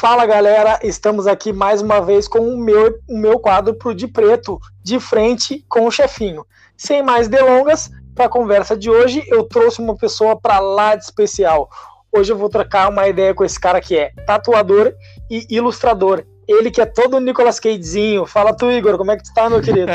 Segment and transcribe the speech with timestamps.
[0.00, 4.08] Fala galera, estamos aqui mais uma vez com o meu, o meu quadro pro de
[4.08, 6.46] preto, de frente com o chefinho.
[6.74, 11.04] Sem mais delongas, para a conversa de hoje, eu trouxe uma pessoa para lá de
[11.04, 11.68] especial.
[12.10, 14.94] Hoje eu vou trocar uma ideia com esse cara que é tatuador
[15.30, 16.24] e ilustrador.
[16.48, 18.24] Ele que é todo o Nicolas Cagezinho.
[18.24, 19.92] Fala tu, Igor, como é que tu tá, meu querido?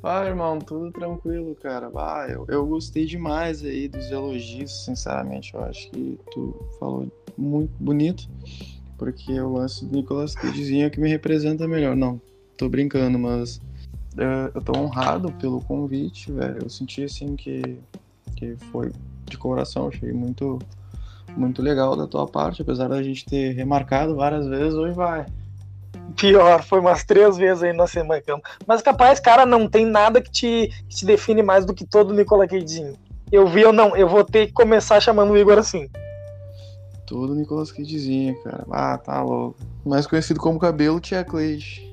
[0.00, 1.90] Fala, irmão, tudo tranquilo, cara.
[1.96, 5.52] Ah, eu, eu gostei demais aí dos elogios, sinceramente.
[5.52, 8.28] Eu acho que tu falou muito bonito,
[9.00, 11.96] porque o lance do Nicolas Cagezinho é que me representa melhor.
[11.96, 12.20] Não,
[12.54, 16.58] tô brincando, mas uh, eu tô honrado pelo convite, velho.
[16.64, 17.78] Eu senti, assim, que,
[18.36, 18.92] que foi
[19.24, 19.88] de coração.
[19.88, 20.58] Achei muito,
[21.34, 25.24] muito legal da tua parte, apesar da gente ter remarcado várias vezes, hoje vai.
[26.14, 28.20] Pior, foi umas três vezes aí na semana.
[28.66, 32.12] Mas capaz, cara, não tem nada que te, que te define mais do que todo
[32.12, 32.98] Nicolas Cagezinho.
[33.32, 35.88] Eu vi ou não, eu vou ter que começar chamando o Igor assim.
[37.10, 38.64] Todo Nicolas Cagezinho, cara.
[38.70, 39.56] Ah, tá louco.
[39.84, 41.92] Mais conhecido como Cabelo Tia Cleide.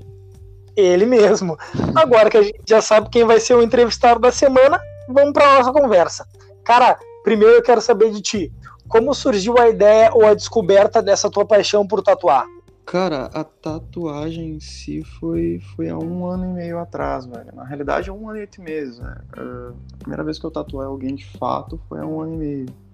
[0.76, 1.58] Ele mesmo.
[1.98, 5.58] Agora que a gente já sabe quem vai ser o entrevistado da semana, vamos para
[5.58, 6.24] nossa conversa.
[6.64, 8.54] Cara, primeiro eu quero saber de ti.
[8.88, 12.46] Como surgiu a ideia ou a descoberta dessa tua paixão por tatuar?
[12.86, 17.56] Cara, a tatuagem em si foi, foi há um ano e meio atrás, velho.
[17.56, 19.18] Na realidade, é um ano e oito meses, né?
[19.36, 22.38] Uh, a primeira vez que eu tatuei alguém de fato foi há um ano e
[22.38, 22.87] meio.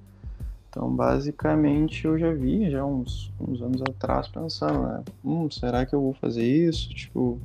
[0.76, 5.04] Então, basicamente, eu já vi já uns, uns anos atrás pensando, né?
[5.24, 6.90] Hum, será que eu vou fazer isso?
[6.90, 7.40] Tipo,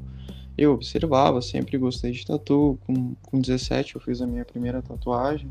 [0.56, 2.78] eu observava, sempre gostei de tatu.
[2.86, 5.50] Com, com 17 eu fiz a minha primeira tatuagem.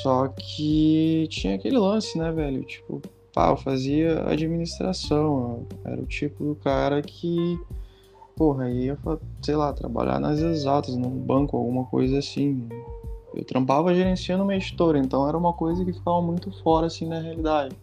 [0.00, 2.62] Só que tinha aquele lance, né, velho?
[2.62, 3.02] Tipo,
[3.34, 5.66] pá, eu fazia administração.
[5.84, 7.58] Era o tipo do cara que,
[8.36, 8.96] porra, ia,
[9.42, 12.68] sei lá, trabalhar nas exatas, num banco, alguma coisa assim.
[13.34, 17.20] Eu trampava gerenciando uma editora, então era uma coisa que ficava muito fora, assim, na
[17.20, 17.76] realidade.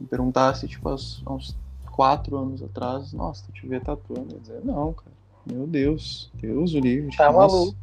[0.00, 1.56] Me perguntasse, tipo, há uns
[1.90, 4.30] quatro anos atrás, nossa, tu te vê tatuando?
[4.30, 5.12] Eu ia dizer, não, cara.
[5.44, 7.16] Meu Deus, Deus o livre.
[7.16, 7.78] Tá nossa, maluco.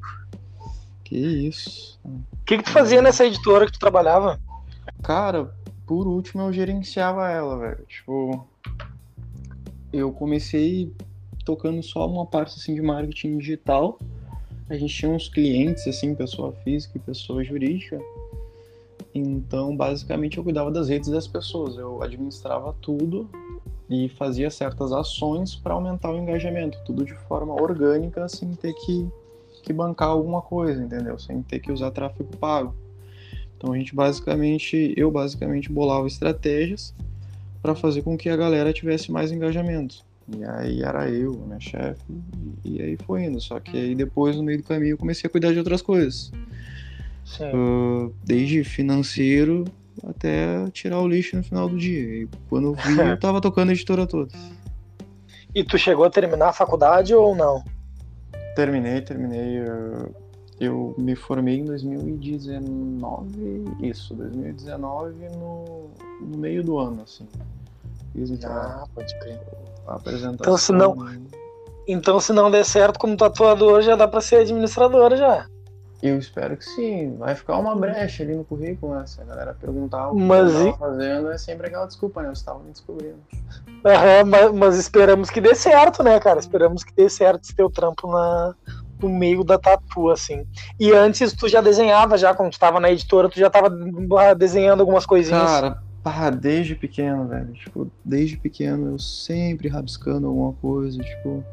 [1.03, 1.99] Que isso.
[2.05, 4.39] O que, que tu fazia nessa editora que tu trabalhava?
[5.03, 5.53] Cara,
[5.85, 7.85] por último eu gerenciava ela, velho.
[7.85, 8.47] Tipo,
[9.91, 10.93] eu comecei
[11.43, 13.99] tocando só uma parte assim de marketing digital.
[14.69, 17.99] A gente tinha uns clientes assim, pessoa física e pessoa jurídica.
[19.13, 23.27] Então, basicamente eu cuidava das redes das pessoas, eu administrava tudo
[23.89, 29.07] e fazia certas ações para aumentar o engajamento, tudo de forma orgânica, sem ter que,
[29.63, 31.17] que bancar alguma coisa, entendeu?
[31.17, 32.75] Sem ter que usar tráfego pago.
[33.57, 36.93] Então a gente basicamente, eu basicamente bolava estratégias
[37.61, 40.07] para fazer com que a galera tivesse mais engajamento.
[40.37, 42.03] E aí era eu, minha chefe,
[42.63, 43.39] e aí foi indo.
[43.39, 46.31] Só que aí depois, no meio do caminho, eu comecei a cuidar de outras coisas.
[47.39, 49.65] Uh, desde financeiro
[50.03, 52.23] até tirar o lixo no final do dia.
[52.23, 54.31] E quando eu vi, eu tava tocando a editora toda.
[55.53, 57.63] E tu chegou a terminar a faculdade ou não?
[58.55, 59.61] Terminei, terminei.
[59.61, 60.29] Uh
[60.59, 67.25] eu me formei em 2019, isso, 2019 no, no meio do ano, assim.
[68.13, 69.39] Fiz então, ah, pode crer.
[70.33, 70.95] Então se não,
[71.87, 75.47] então se não der certo como tatuador, já dá para ser administrador já.
[76.01, 77.17] Eu espero que sim.
[77.17, 79.05] Vai ficar uma brecha ali no currículo, né?
[79.05, 82.29] Se a galera perguntar o que mas eu fazendo, é sempre aquela desculpa, né?
[82.29, 83.17] Eu estava me descobrindo.
[83.67, 86.39] Uhum, mas, mas, esperamos que dê certo, né, cara?
[86.39, 88.55] Esperamos que dê certo esse teu trampo na,
[89.01, 90.45] no meio da tatu, assim.
[90.79, 93.69] E antes tu já desenhava, já quando tu tava na editora, tu já tava
[94.37, 95.43] desenhando algumas coisinhas.
[95.43, 97.53] Cara, pá, desde pequeno, velho.
[97.53, 101.43] Tipo, desde pequeno eu sempre rabiscando alguma coisa, tipo.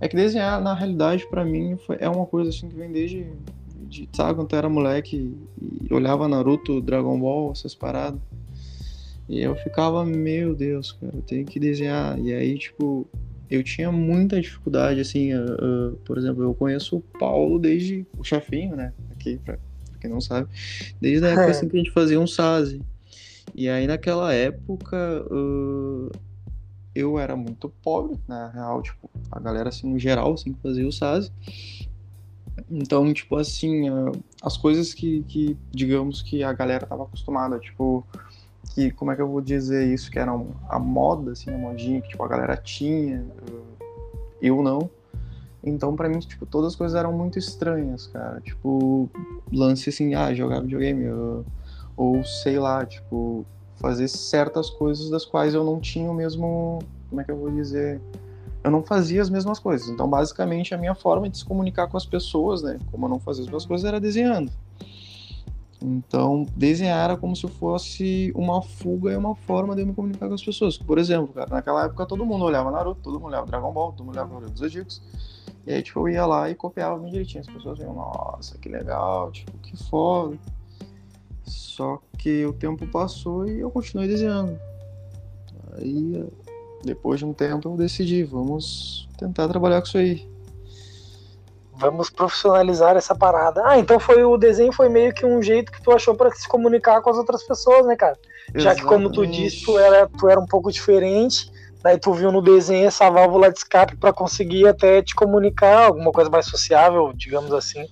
[0.00, 3.26] É que desenhar, na realidade, para mim, foi, é uma coisa assim que vem desde.
[3.88, 8.20] De, sabe, quando eu era moleque e olhava Naruto, Dragon Ball, essas paradas.
[9.28, 12.18] E eu ficava, meu Deus, cara, eu tenho que desenhar.
[12.18, 13.06] E aí, tipo,
[13.50, 18.22] eu tinha muita dificuldade, assim, uh, uh, por exemplo, eu conheço o Paulo desde o
[18.22, 18.92] chefinho, né?
[19.10, 20.48] Aqui, pra, pra quem não sabe,
[21.00, 21.50] desde a época é.
[21.50, 22.80] assim, que a gente fazia um SASE.
[23.54, 26.10] E aí naquela época uh,
[26.94, 30.86] eu era muito pobre, na real, tipo, a galera assim, no geral, assim, que fazia
[30.86, 31.32] o SASE.
[32.70, 33.86] Então, tipo assim,
[34.42, 38.04] as coisas que, que, digamos que a galera tava acostumada, tipo,
[38.74, 40.32] que, como é que eu vou dizer isso, que era
[40.68, 43.24] a moda, assim, a modinha que, tipo, a galera tinha,
[44.40, 44.90] eu não.
[45.62, 48.40] Então, para mim, tipo, todas as coisas eram muito estranhas, cara.
[48.40, 49.10] Tipo,
[49.52, 51.44] lance assim, ah, jogar videogame, ou,
[52.00, 53.44] ou sei lá, tipo,
[53.76, 56.78] fazer certas coisas das quais eu não tinha o mesmo,
[57.10, 58.00] como é que eu vou dizer,
[58.64, 59.86] eu não fazia as mesmas coisas.
[59.90, 63.20] Então, basicamente, a minha forma de se comunicar com as pessoas, né, como eu não
[63.20, 64.50] fazia as mesmas coisas, era desenhando.
[65.82, 70.26] Então, desenhar era como se fosse uma fuga e uma forma de eu me comunicar
[70.26, 70.78] com as pessoas.
[70.78, 74.06] Por exemplo, cara, naquela época todo mundo olhava Naruto, todo mundo olhava Dragon Ball, todo
[74.06, 75.02] mundo olhava Naruto dos Zodíacos.
[75.66, 77.42] E aí, tipo, eu ia lá e copiava bem direitinho.
[77.42, 80.38] As pessoas iam, nossa, que legal, tipo, que foda.
[81.44, 84.58] Só que o tempo passou e eu continuei desenhando.
[85.76, 86.24] Aí,
[86.84, 90.28] depois de um tempo, eu decidi, vamos tentar trabalhar com isso aí.
[91.72, 93.62] Vamos profissionalizar essa parada.
[93.64, 96.46] Ah, então foi o desenho foi meio que um jeito que tu achou para se
[96.46, 98.18] comunicar com as outras pessoas, né, cara?
[98.54, 98.62] Exatamente.
[98.62, 101.50] Já que como tu disse, tu era, tu era um pouco diferente,
[101.82, 106.12] daí tu viu no desenho essa válvula de escape para conseguir até te comunicar, alguma
[106.12, 107.86] coisa mais sociável, digamos assim.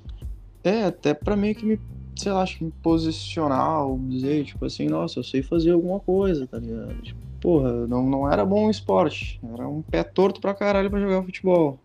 [0.62, 1.80] É, até para meio que me,
[2.18, 6.00] sei lá, acho que me posicionar, ou dizer, tipo assim, nossa, eu sei fazer alguma
[6.00, 6.94] coisa, tá ligado?
[7.02, 11.22] Tipo, porra, não, não era bom esporte, era um pé torto pra caralho pra jogar
[11.22, 11.78] futebol.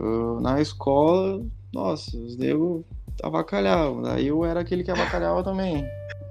[0.00, 2.82] Uh, na escola, nossa, os negros
[3.22, 4.02] avacalhavam.
[4.02, 5.86] Daí eu era aquele que avacalhava também.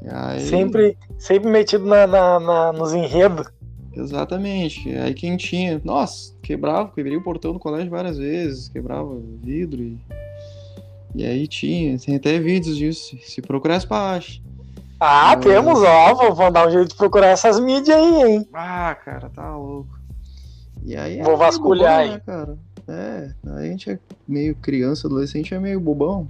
[0.09, 0.41] Aí...
[0.41, 3.47] Sempre, sempre metido na, na, na, nos enredos.
[3.95, 4.89] Exatamente.
[4.89, 5.79] Aí quem tinha.
[5.83, 9.97] Nossa, quebrava, quebrei o portão do colégio várias vezes, quebrava vidro e.
[11.15, 13.17] E aí tinha, tem até vídeos disso.
[13.21, 14.41] Se procurasse pra acha.
[14.99, 16.33] Ah, temos, ó.
[16.33, 18.49] Vou, dar um jeito de procurar essas mídias aí, hein?
[18.53, 19.99] Ah, cara, tá louco.
[20.83, 21.21] E aí.
[21.21, 22.09] Vou vasculhar bom, aí.
[22.11, 22.57] Né, cara?
[22.87, 26.27] É, a gente é meio criança, adolescente é meio bobão.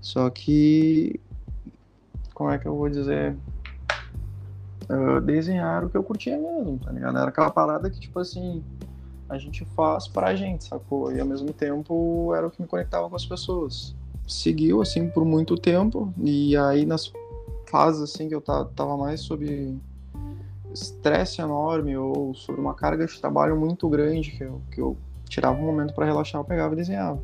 [0.00, 1.20] Só que.
[2.32, 3.36] Como é que eu vou dizer?
[4.88, 7.16] Uh, desenhar o que eu curtia mesmo, tá ligado?
[7.16, 8.62] Era aquela parada que, tipo assim,
[9.28, 11.12] a gente faz pra gente, sacou?
[11.12, 13.94] E ao mesmo tempo era o que me conectava com as pessoas.
[14.26, 17.12] Seguiu, assim, por muito tempo, e aí nas
[17.66, 19.76] fases, assim, que eu tava mais sob
[20.72, 24.96] estresse enorme ou sobre uma carga de trabalho muito grande que eu, que eu
[25.28, 27.22] tirava um momento para relaxar, eu pegava e desenhava.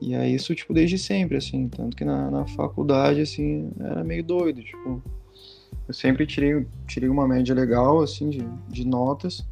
[0.00, 1.68] E é isso, tipo, desde sempre, assim.
[1.68, 5.00] Tanto que na, na faculdade, assim, era meio doido, tipo...
[5.86, 9.44] Eu sempre tirei, tirei uma média legal, assim, de, de notas.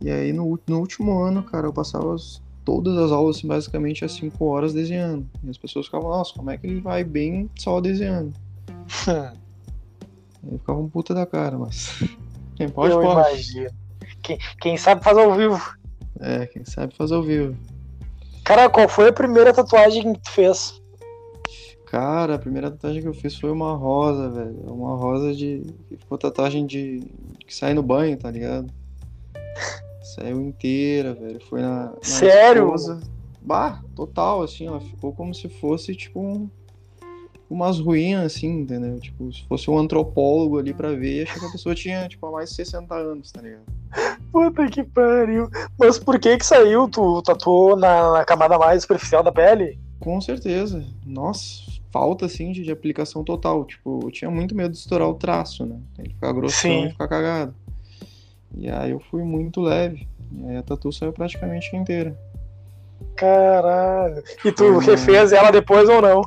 [0.00, 2.16] E aí, no, no último ano, cara, eu passava
[2.64, 5.26] todas as aulas, assim, basicamente, às 5 horas desenhando.
[5.42, 8.32] E as pessoas ficavam, nossa, como é que ele vai bem só desenhando?
[9.08, 12.02] aí ficava um puta da cara, mas...
[12.56, 13.30] Quem pode, eu pode.
[13.30, 13.70] Imagino.
[14.22, 15.60] Quem, quem sabe faz ao vivo.
[16.20, 17.56] É, quem sabe faz ao vivo.
[18.44, 20.80] Cara, qual foi a primeira tatuagem que tu fez?
[21.86, 24.56] Cara, a primeira tatuagem que eu fiz foi uma rosa, velho.
[24.66, 25.62] Uma rosa de.
[25.98, 27.02] Ficou tatuagem de.
[27.46, 28.72] que sai no banho, tá ligado?
[30.14, 31.40] Saiu inteira, velho.
[31.48, 31.86] Foi na.
[31.86, 32.66] na Sério?
[32.66, 33.00] Esposa.
[33.42, 36.48] Bah, total, assim, ela ficou como se fosse, tipo, um
[37.48, 38.98] umas ruínas, assim, entendeu?
[38.98, 42.32] Tipo, se fosse um antropólogo ali pra ver, acho que a pessoa tinha, tipo, há
[42.32, 43.64] mais de 60 anos, tá ligado?
[44.32, 45.48] Puta que pariu.
[45.78, 46.88] Mas por que que saiu?
[46.88, 49.78] Tu tatuou na, na camada mais superficial da pele?
[50.00, 50.84] Com certeza.
[51.06, 51.62] Nossa,
[51.92, 53.64] falta, assim, de, de, aplicação total.
[53.64, 55.78] Tipo, eu tinha muito medo de estourar o traço, né?
[55.98, 56.86] Ele ficar grossão Sim.
[56.86, 57.54] e ficar cagado.
[58.56, 60.08] E aí eu fui muito leve.
[60.32, 62.18] E aí a tatu saiu praticamente inteira.
[63.16, 64.22] Caralho.
[64.44, 66.22] E tu refez ela depois ou não?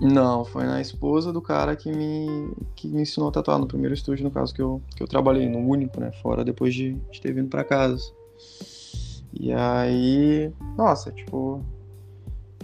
[0.00, 3.92] Não, foi na esposa do cara que me, que me ensinou a tatuar no primeiro
[3.92, 6.10] estúdio, no caso que eu, que eu trabalhei, no único, né?
[6.22, 8.02] Fora depois de, de ter vindo pra casa.
[9.32, 11.62] E aí, nossa, tipo,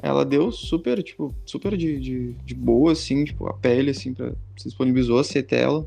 [0.02, 4.32] ela deu super, tipo, super de, de, de, boa, assim, tipo, a pele, assim, pra,
[4.56, 5.86] se disponibilizou a setela.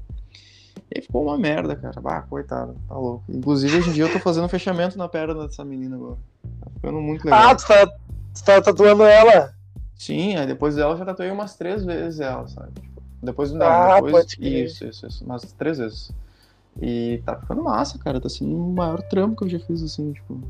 [0.91, 1.99] E aí ficou uma merda, cara.
[2.01, 3.23] Bah, coitada, tá louco.
[3.29, 6.17] Inclusive, hoje em dia eu tô fazendo fechamento na perna dessa menina agora.
[6.61, 7.49] Tá ficando muito legal.
[7.49, 9.53] Ah, tu tá, tu tá tatuando ela?
[9.95, 12.71] Sim, aí depois dela eu já tatuei umas três vezes ela, sabe?
[12.79, 14.27] Tipo, depois não, ah, depois.
[14.39, 15.25] Isso, isso, isso.
[15.25, 16.11] Umas três vezes.
[16.81, 18.21] E tá ficando massa, cara.
[18.21, 20.41] Tá sendo o maior trampo que eu já fiz, assim, tipo.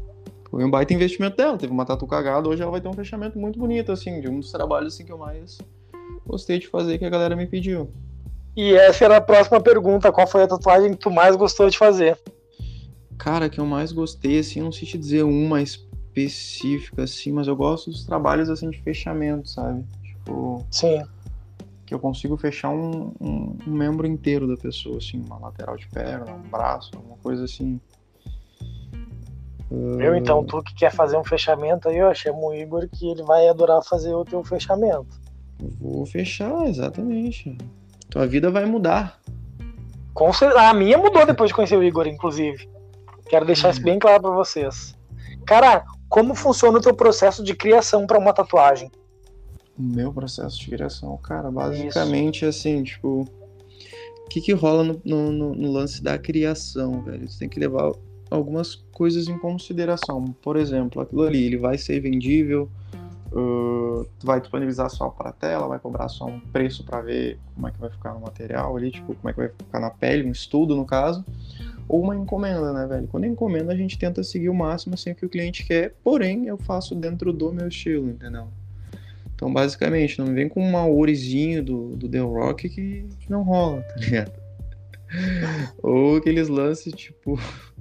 [0.52, 1.58] Foi um baita investimento dela.
[1.58, 4.40] Teve uma tatu cagada, hoje ela vai ter um fechamento muito bonito, assim, de um
[4.40, 5.58] dos trabalhos assim, que eu mais
[6.26, 7.90] gostei de fazer que a galera me pediu.
[8.56, 11.78] E essa era a próxima pergunta: qual foi a tatuagem que tu mais gostou de
[11.78, 12.18] fazer?
[13.18, 15.86] Cara, que eu mais gostei, assim, não sei te dizer um, mas
[16.20, 19.86] específica, assim, mas eu gosto dos trabalhos assim de fechamento, sabe?
[20.04, 20.66] Tipo.
[20.72, 21.04] Sim.
[21.86, 25.88] Que eu consigo fechar um, um, um membro inteiro da pessoa, assim, uma lateral de
[25.88, 27.80] perna, um braço, alguma coisa assim.
[29.72, 33.24] Eu, então, tu que quer fazer um fechamento aí, eu chamo o Igor que ele
[33.24, 35.08] vai adorar fazer o teu fechamento.
[35.80, 37.56] Vou fechar, exatamente.
[38.10, 39.20] Tua vida vai mudar.
[40.14, 40.70] Com certeza.
[40.70, 42.70] A minha mudou depois de conhecer o Igor, inclusive.
[43.30, 44.96] Quero deixar isso bem claro para vocês.
[45.46, 48.92] Cara, como funciona o teu processo de criação para uma tatuagem?
[49.78, 52.46] O meu processo de criação, cara, basicamente Isso.
[52.46, 53.22] assim, tipo,
[54.26, 57.30] o que que rola no, no, no, lance da criação, velho?
[57.30, 57.92] Você tem que levar
[58.30, 60.36] algumas coisas em consideração.
[60.42, 62.70] Por exemplo, aquilo ali, ele vai ser vendível
[63.32, 67.68] Uh, tu vai disponibilizar só para tela, vai cobrar só um preço para ver como
[67.68, 70.28] é que vai ficar no material ali, tipo, como é que vai ficar na pele,
[70.28, 71.24] um estudo no caso,
[71.88, 73.08] ou uma encomenda, né, velho?
[73.08, 76.48] Quando é encomenda, a gente tenta seguir o máximo assim que o cliente quer, porém
[76.48, 78.48] eu faço dentro do meu estilo, entendeu?
[79.36, 83.82] Então, basicamente, não vem com um maorizinho do, do The Rock que, que não rola,
[83.84, 84.34] tá ligado?
[85.82, 87.40] ou aqueles lances tipo,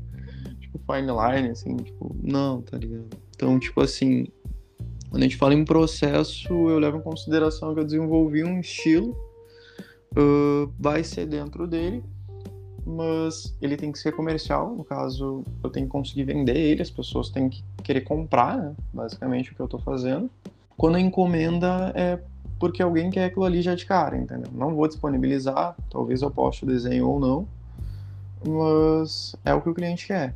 [0.60, 3.08] tipo fine line, assim, tipo, não, tá ligado?
[3.34, 4.28] Então, tipo assim,
[5.10, 9.16] quando a gente fala em processo, eu levo em consideração que eu desenvolvi um estilo,
[10.12, 12.04] uh, vai ser dentro dele,
[12.84, 14.74] mas ele tem que ser comercial.
[14.74, 18.74] No caso, eu tenho que conseguir vender ele, as pessoas têm que querer comprar, né?
[18.92, 20.30] basicamente o que eu estou fazendo.
[20.76, 22.20] Quando a encomenda é
[22.58, 24.50] porque alguém quer aquilo ali já de cara, entendeu?
[24.52, 27.48] Não vou disponibilizar, talvez eu poste o desenho ou não,
[28.46, 30.34] mas é o que o cliente quer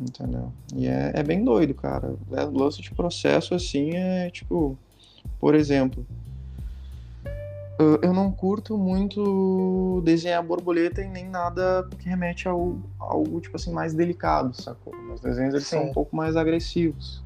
[0.00, 0.52] entendeu?
[0.74, 2.14] E é, é bem doido, cara.
[2.32, 4.76] É, lance de processo, assim, é tipo,
[5.38, 6.06] por exemplo,
[8.02, 13.72] eu não curto muito desenhar borboleta e nem nada que remete ao algo, tipo assim,
[13.72, 14.92] mais delicado, sacou?
[15.06, 17.22] Meus desenhos, eles são um pouco mais agressivos.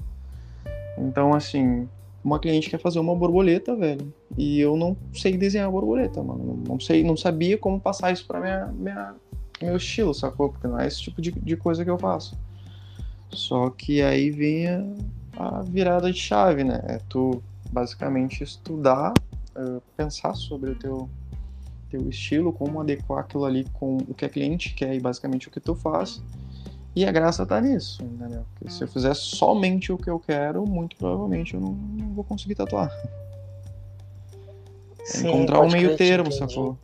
[0.99, 1.89] Então, assim,
[2.23, 6.63] uma cliente quer fazer uma borboleta, velho, e eu não sei desenhar borboleta, mano.
[6.69, 9.15] Não sei, não sabia como passar isso pra minha, minha,
[9.61, 10.51] meu estilo, sacou?
[10.51, 12.37] Porque não é esse tipo de, de coisa que eu faço.
[13.33, 14.67] Só que aí vem
[15.37, 16.83] a, virada de chave, né?
[16.87, 19.15] É tu basicamente estudar,
[19.57, 21.09] uh, pensar sobre o teu,
[21.91, 25.51] teu estilo, como adequar aquilo ali com o que a cliente quer e basicamente o
[25.51, 26.23] que tu faz.
[26.95, 28.45] E a graça tá nisso, entendeu?
[28.55, 32.23] Porque se eu fizer somente o que eu quero, muito provavelmente eu não, não vou
[32.23, 32.93] conseguir tatuar.
[35.05, 36.79] Sim, encontrar um meio termo, sacou?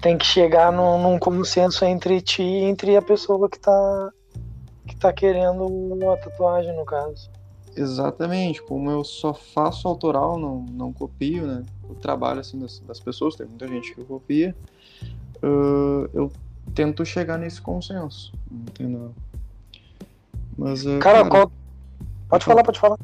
[0.00, 4.10] Tem que chegar num, num consenso entre ti e entre a pessoa que tá
[4.90, 7.30] que tá querendo uma tatuagem, no caso.
[7.76, 11.62] Exatamente, como eu só faço autoral, não, não copio, né?
[11.88, 14.54] O trabalho assim das, das pessoas, tem muita gente que copia.
[15.36, 16.32] Uh, eu
[16.74, 19.14] tento chegar nesse consenso, entendeu?
[20.58, 21.52] Mas, uh, cara, cara qual...
[22.28, 22.98] pode falar, pode falar.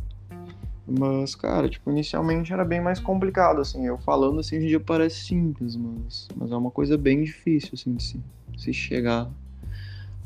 [0.87, 3.87] Mas, cara, tipo, inicialmente era bem mais complicado, assim.
[3.87, 7.71] Eu falando assim, hoje em dia parece simples, mas, mas é uma coisa bem difícil,
[7.75, 8.21] assim, de se,
[8.57, 9.31] se chegar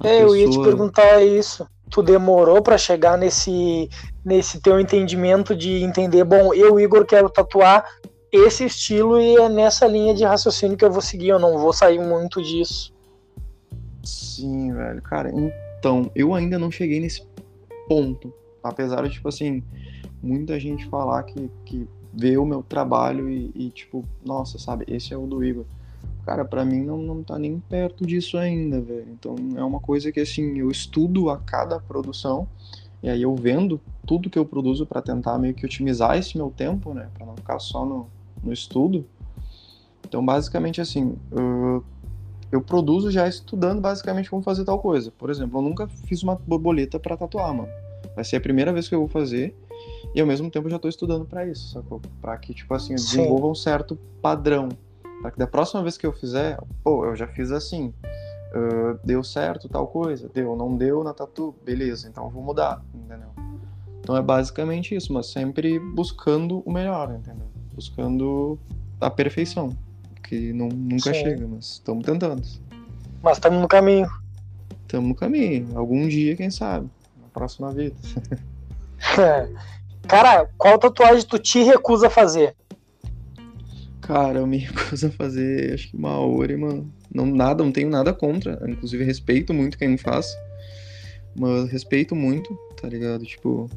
[0.03, 1.67] é, eu ia te perguntar isso.
[1.91, 3.89] Tu demorou para chegar nesse,
[4.25, 7.85] nesse teu entendimento de entender, bom, eu, Igor, quero tatuar
[8.31, 11.73] esse estilo e é nessa linha de raciocínio que eu vou seguir, eu não vou
[11.73, 12.95] sair muito disso.
[14.05, 15.03] Sim, velho.
[15.03, 15.31] Cara,
[15.79, 17.27] então, eu ainda não cheguei nesse
[17.89, 18.33] ponto.
[18.63, 19.63] Apesar de, tipo assim,
[20.23, 25.13] muita gente falar que, que vê o meu trabalho e, e tipo, nossa, sabe, esse
[25.13, 25.65] é o do Igor.
[26.31, 29.09] Cara, para mim não, não tá nem perto disso ainda, velho.
[29.11, 32.47] Então é uma coisa que assim, eu estudo a cada produção
[33.03, 36.49] e aí eu vendo tudo que eu produzo para tentar meio que otimizar esse meu
[36.49, 38.07] tempo, né, para não ficar só no,
[38.45, 39.05] no estudo.
[40.07, 41.85] Então, basicamente assim, eu,
[42.53, 45.11] eu produzo já estudando basicamente como fazer tal coisa.
[45.11, 47.69] Por exemplo, eu nunca fiz uma borboleta para tatuar, mano.
[48.15, 49.53] Vai ser a primeira vez que eu vou fazer
[50.15, 52.01] e ao mesmo tempo eu já tô estudando para isso, sacou?
[52.23, 54.69] Para que tipo assim, eu desenvolva um certo padrão
[55.21, 57.93] para que da próxima vez que eu fizer, pô, eu já fiz assim.
[58.53, 62.83] Uh, deu certo tal coisa, deu, não deu na tatu, beleza, então eu vou mudar,
[62.93, 63.29] entendeu?
[64.01, 67.47] Então é basicamente isso, mas sempre buscando o melhor, entendeu?
[67.73, 68.59] Buscando
[69.01, 69.71] a perfeição,
[70.25, 71.21] que não, nunca Sim.
[71.21, 72.43] chega, mas estamos tentando.
[73.23, 74.11] Mas estamos no caminho.
[74.83, 76.91] Estamos no caminho, algum dia, quem sabe,
[77.23, 77.95] na próxima vida.
[80.09, 82.57] Cara, qual tatuagem tu te recusa a fazer?
[84.01, 86.93] Cara, eu me recuso a fazer, acho que uma hora, mano.
[87.13, 88.61] Não, nada, não tenho nada contra.
[88.69, 90.37] Inclusive, respeito muito quem faz.
[91.35, 93.25] Mas respeito muito, tá ligado?
[93.25, 93.69] Tipo,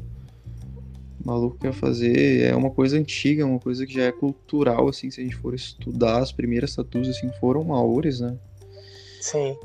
[1.24, 2.42] maluco quer fazer.
[2.42, 5.54] É uma coisa antiga, uma coisa que já é cultural, assim, se a gente for
[5.54, 6.18] estudar.
[6.18, 8.36] As primeiras tatuas, assim, foram maores, né?
[9.20, 9.56] Sim.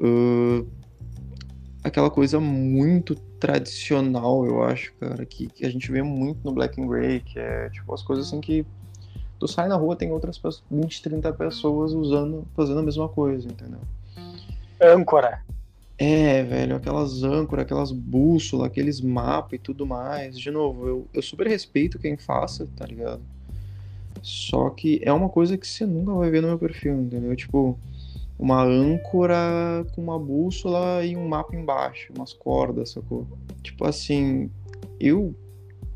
[0.00, 0.66] Uh,
[1.82, 6.80] aquela coisa muito tradicional, eu acho, cara, que, que a gente vê muito no Black
[6.80, 8.64] and Grey, que é, tipo, as coisas assim que
[9.42, 13.48] Tu sai na rua, tem outras pessoas, 20, 30 pessoas usando, fazendo a mesma coisa,
[13.48, 13.80] entendeu?
[14.80, 15.42] Âncora.
[15.98, 20.38] É, velho, aquelas âncoras, aquelas bússolas, aqueles mapas e tudo mais.
[20.38, 23.20] De novo, eu, eu super respeito quem faça, tá ligado?
[24.22, 27.34] Só que é uma coisa que você nunca vai ver no meu perfil, entendeu?
[27.34, 27.76] Tipo,
[28.38, 33.26] uma âncora com uma bússola e um mapa embaixo, umas cordas, sacou?
[33.60, 34.48] Tipo assim,
[35.00, 35.34] eu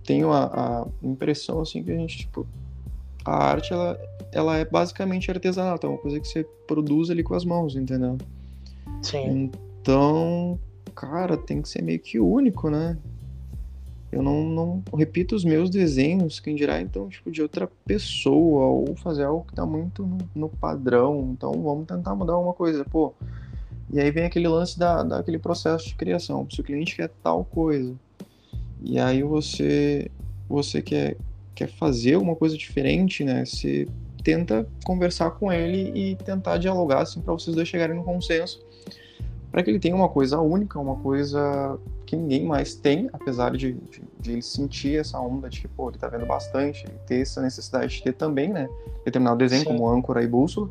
[0.03, 2.45] tenho a, a impressão assim que a gente, tipo,
[3.31, 3.99] a arte ela,
[4.33, 7.77] ela é basicamente artesanal, então é uma coisa que você produz ali com as mãos,
[7.77, 8.19] entendeu?
[9.03, 9.51] Sim.
[9.81, 10.59] Então,
[10.95, 12.97] cara, tem que ser meio que único, né?
[14.11, 18.97] Eu não, não repito os meus desenhos, quem dirá então, tipo, de outra pessoa, ou
[18.97, 21.33] fazer algo que tá muito no, no padrão.
[21.33, 22.85] Então vamos tentar mudar alguma coisa.
[22.85, 23.13] Pô,
[23.93, 26.47] e aí vem aquele lance da, daquele processo de criação.
[26.51, 27.95] Se o cliente quer tal coisa,
[28.83, 30.11] e aí você
[30.49, 31.17] você quer,
[31.57, 33.45] quer fazer uma coisa diferente, né?
[33.45, 33.89] Você
[34.23, 38.65] tenta conversar com ele e tentar dialogar assim para vocês dois chegarem num consenso,
[39.51, 43.73] para que ele tenha uma coisa única, uma coisa que ninguém mais tem, apesar de,
[43.73, 47.23] de, de, ele sentir essa onda de que, pô, ele tá vendo bastante, ele ter
[47.23, 48.69] essa necessidade de ter também, né?
[49.05, 49.69] Determinado desenho, Sim.
[49.69, 50.71] como âncora e bússola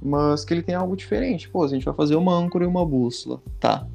[0.00, 1.48] mas que ele tem algo diferente.
[1.48, 3.86] Pô, a gente vai fazer uma âncora e uma bússola, tá?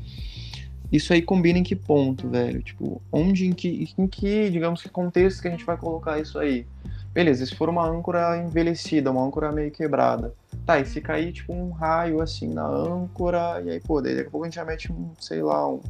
[0.91, 2.62] Isso aí combina em que ponto, velho?
[2.62, 6.38] Tipo, onde, em que, em que, digamos, que contexto que a gente vai colocar isso
[6.38, 6.65] aí?
[7.13, 10.33] Beleza, se for uma âncora envelhecida, uma âncora meio quebrada,
[10.65, 14.27] tá, e se cair, tipo, um raio, assim, na âncora, e aí, pô, daí daqui
[14.27, 15.81] a pouco a gente já mete, um, sei lá, um,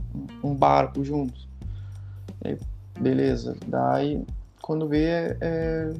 [0.44, 1.48] um barco junto.
[2.44, 2.58] Aí,
[3.00, 4.24] beleza, daí,
[4.62, 5.94] quando vê, é, é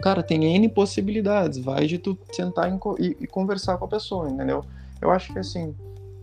[0.00, 1.58] Cara, tem N possibilidades.
[1.58, 4.64] Vai de tu sentar e, conversar com a pessoa, entendeu?
[5.00, 5.74] Eu acho que assim,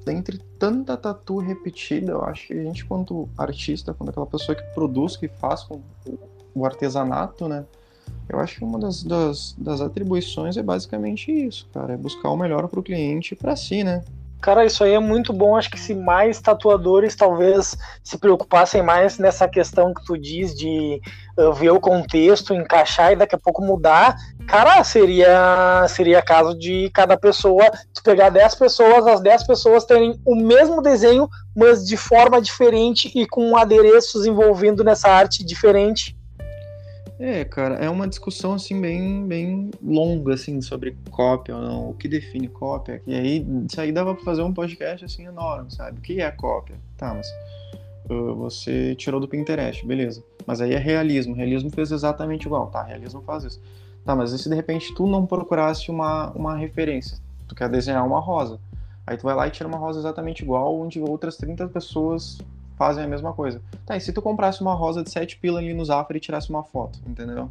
[0.06, 4.64] dentre tanta tatu repetida, eu acho que a gente, quanto artista, quando aquela pessoa que
[4.76, 5.82] produz, que faz com
[6.54, 7.66] o artesanato, né?
[8.28, 11.94] Eu acho que uma das, das, das atribuições é basicamente isso, cara.
[11.94, 14.04] É buscar o melhor para o cliente e para si, né?
[14.42, 15.56] Cara, isso aí é muito bom.
[15.56, 21.02] Acho que se mais tatuadores talvez se preocupassem mais nessa questão que tu diz de
[21.38, 24.16] uh, ver o contexto, encaixar e daqui a pouco mudar,
[24.48, 30.20] cara, seria seria caso de cada pessoa, tu pegar 10 pessoas, as 10 pessoas terem
[30.26, 36.19] o mesmo desenho, mas de forma diferente e com adereços envolvendo nessa arte diferente.
[37.20, 41.94] É, cara, é uma discussão assim bem, bem longa assim sobre cópia ou não, o
[41.94, 43.02] que define cópia.
[43.06, 46.00] E aí, isso aí dava para fazer um podcast assim enorme, sabe?
[46.00, 46.78] O que é cópia?
[46.96, 47.28] Tá, mas
[48.10, 50.24] uh, você tirou do Pinterest, beleza?
[50.48, 51.36] Mas aí é realismo.
[51.36, 52.84] Realismo fez exatamente igual, tá?
[52.84, 53.62] Realismo faz isso.
[54.06, 57.18] Tá, mas e se de repente tu não procurasse uma, uma referência?
[57.50, 58.58] Tu quer desenhar uma rosa.
[59.06, 62.40] Aí tu vai lá e tira uma rosa exatamente igual, onde outras 30 pessoas
[62.80, 63.62] fazem a mesma coisa.
[63.86, 66.50] Tá, e se tu comprasse uma rosa de 7 pila ali no Zafra e tirasse
[66.50, 67.50] uma foto, entendeu?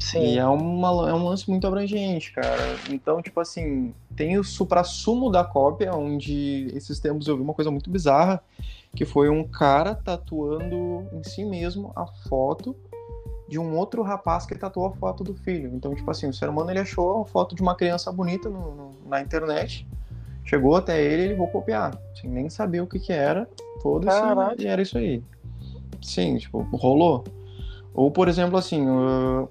[0.00, 0.34] Sim.
[0.34, 2.76] E é, uma, é um lance muito abrangente, cara.
[2.90, 7.70] Então, tipo assim, tem o supra-sumo da cópia, onde esses tempos eu vi uma coisa
[7.70, 8.42] muito bizarra,
[8.96, 12.74] que foi um cara tatuando em si mesmo a foto
[13.46, 15.70] de um outro rapaz que tatuou a foto do filho.
[15.74, 18.74] Então, tipo assim, o ser humano ele achou a foto de uma criança bonita no,
[18.74, 19.86] no, na internet,
[20.44, 23.48] chegou até ele e ele vou copiar, sem nem saber o que que era,
[23.82, 25.22] foda-se, e era isso aí.
[26.00, 27.24] Sim, tipo, rolou.
[27.94, 28.86] Ou, por exemplo, assim,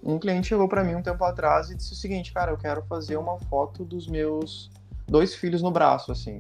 [0.04, 2.82] um cliente chegou para mim um tempo atrás e disse o seguinte, cara, eu quero
[2.84, 4.71] fazer uma foto dos meus
[5.08, 6.39] dois filhos no braço, assim.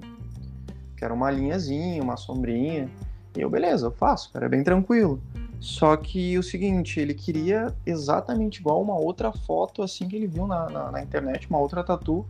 [0.97, 2.89] Quero uma linhazinha, uma sombrinha.
[3.37, 5.21] E eu, beleza, eu faço, cara, é bem tranquilo.
[5.59, 10.47] Só que o seguinte, ele queria exatamente igual uma outra foto, assim, que ele viu
[10.47, 12.25] na, na, na internet, uma outra tatu.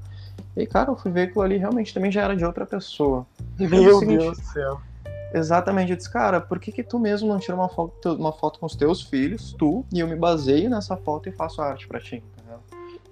[0.55, 3.25] E, cara, eu fui ver aquilo ali, realmente também já era de outra pessoa.
[3.59, 4.81] Meu seguinte, Deus do céu.
[5.33, 8.59] Exatamente, eu disse, cara, por que, que tu mesmo não tira uma foto, uma foto
[8.59, 12.01] com os teus filhos, tu, e eu me baseio nessa foto e faço arte pra
[12.01, 12.59] ti, entendeu?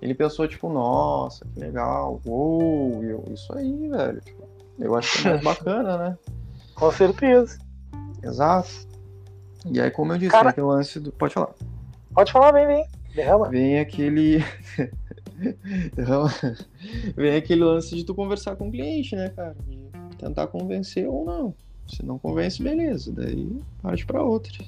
[0.02, 4.22] Ele pensou, tipo, nossa, que legal, uou, eu, isso aí, velho.
[4.22, 4.44] Tipo,
[4.80, 6.18] eu acho que é mais bacana, né?
[6.76, 7.58] Com certeza.
[8.22, 8.70] Exato.
[9.66, 10.50] E aí, como eu disse, cara...
[10.50, 11.12] aquele lance do.
[11.12, 11.50] Pode falar.
[12.14, 12.86] Pode falar, vem, vem.
[13.14, 13.50] Derrama.
[13.50, 14.44] Vem aquele.
[15.96, 16.30] Derrama.
[17.16, 19.56] Vem aquele lance de tu conversar com o cliente, né, cara?
[20.18, 21.54] Tentar convencer ou não.
[21.88, 23.12] Se não convence, beleza.
[23.12, 23.50] Daí
[23.82, 24.64] parte para outra.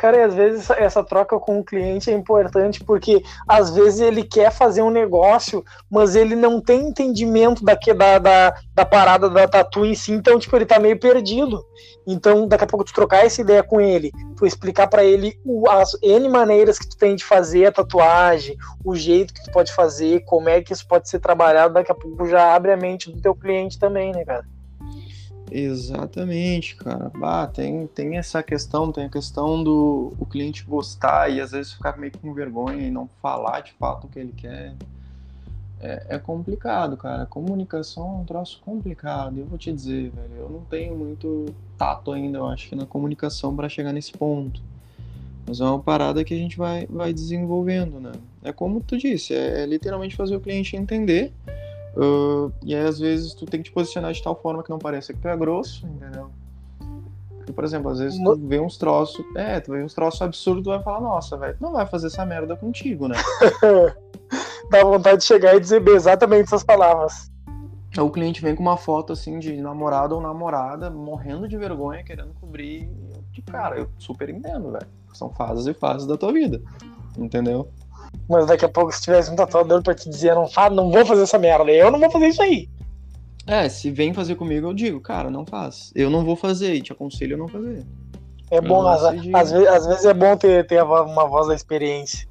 [0.00, 4.24] Cara, e às vezes essa troca com o cliente é importante porque às vezes ele
[4.24, 9.46] quer fazer um negócio, mas ele não tem entendimento daqui, da, da, da parada da
[9.46, 11.62] tatu em si, então, tipo, ele tá meio perdido.
[12.06, 15.68] Então, daqui a pouco tu trocar essa ideia com ele, tu explicar para ele o,
[15.68, 19.70] as N maneiras que tu tem de fazer a tatuagem, o jeito que tu pode
[19.70, 23.12] fazer, como é que isso pode ser trabalhado, daqui a pouco já abre a mente
[23.12, 24.46] do teu cliente também, né, cara?
[25.50, 27.10] Exatamente, cara.
[27.22, 31.72] Ah, tem, tem essa questão, tem a questão do o cliente gostar e às vezes
[31.72, 34.74] ficar meio com vergonha e não falar de fato o que ele quer.
[35.80, 37.26] É, é complicado, cara.
[37.26, 39.38] Comunicação é um troço complicado.
[39.38, 43.56] Eu vou te dizer, velho, eu não tenho muito tato ainda, eu acho na comunicação
[43.56, 44.62] para chegar nesse ponto.
[45.46, 48.12] Mas é uma parada que a gente vai, vai desenvolvendo, né?
[48.44, 51.32] É como tu disse, é, é literalmente fazer o cliente entender
[51.96, 54.78] Uh, e aí, às vezes, tu tem que te posicionar de tal forma que não
[54.78, 56.30] pareça que tu é grosso, entendeu?
[57.36, 59.24] Porque, por exemplo, às vezes tu vê uns troços.
[59.36, 62.06] É, tu vê uns troços absurdos, tu vai falar, nossa, velho, tu não vai fazer
[62.06, 63.16] essa merda contigo, né?
[64.70, 67.30] Dá vontade de chegar e dizer exatamente essas palavras.
[67.98, 72.32] O cliente vem com uma foto assim de namorado ou namorada, morrendo de vergonha, querendo
[72.40, 72.88] cobrir.
[73.32, 74.86] que, cara, eu super entendo, velho.
[75.12, 76.62] São fases e fases da tua vida.
[77.18, 77.68] Entendeu?
[78.28, 81.04] Mas daqui a pouco, se tivesse um tatuador pra te dizer, não, fa não vou
[81.04, 82.68] fazer essa merda, eu não vou fazer isso aí.
[83.46, 85.90] É, se vem fazer comigo, eu digo, cara, não faz.
[85.94, 87.84] Eu não vou fazer e te aconselho a não fazer.
[88.50, 92.28] É bom, às, às, vezes, às vezes é bom ter, ter uma voz da experiência.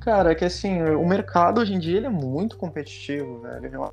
[0.00, 3.90] Cara, é que assim, o mercado hoje em dia ele é muito competitivo, velho.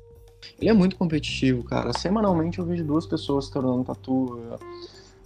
[0.60, 1.92] Ele é muito competitivo, cara.
[1.92, 4.40] Semanalmente eu vejo duas pessoas se tornando tatu,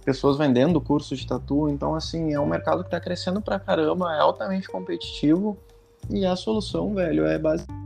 [0.05, 1.67] pessoas vendendo curso de tatu.
[1.67, 5.57] Então, assim, é um mercado que tá crescendo pra caramba, é altamente competitivo.
[6.09, 7.85] E a solução, velho, é basicamente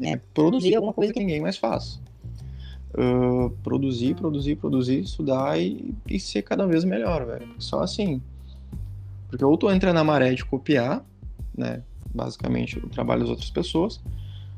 [0.00, 2.00] é produzir alguma coisa que ninguém mais faz.
[2.94, 7.48] Uh, produzir, produzir, produzir, estudar e, e ser cada vez melhor, velho.
[7.58, 8.20] Só assim.
[9.28, 11.04] Porque ou tu entra na maré de copiar,
[11.56, 11.82] né?
[12.14, 14.00] Basicamente o trabalho das outras pessoas.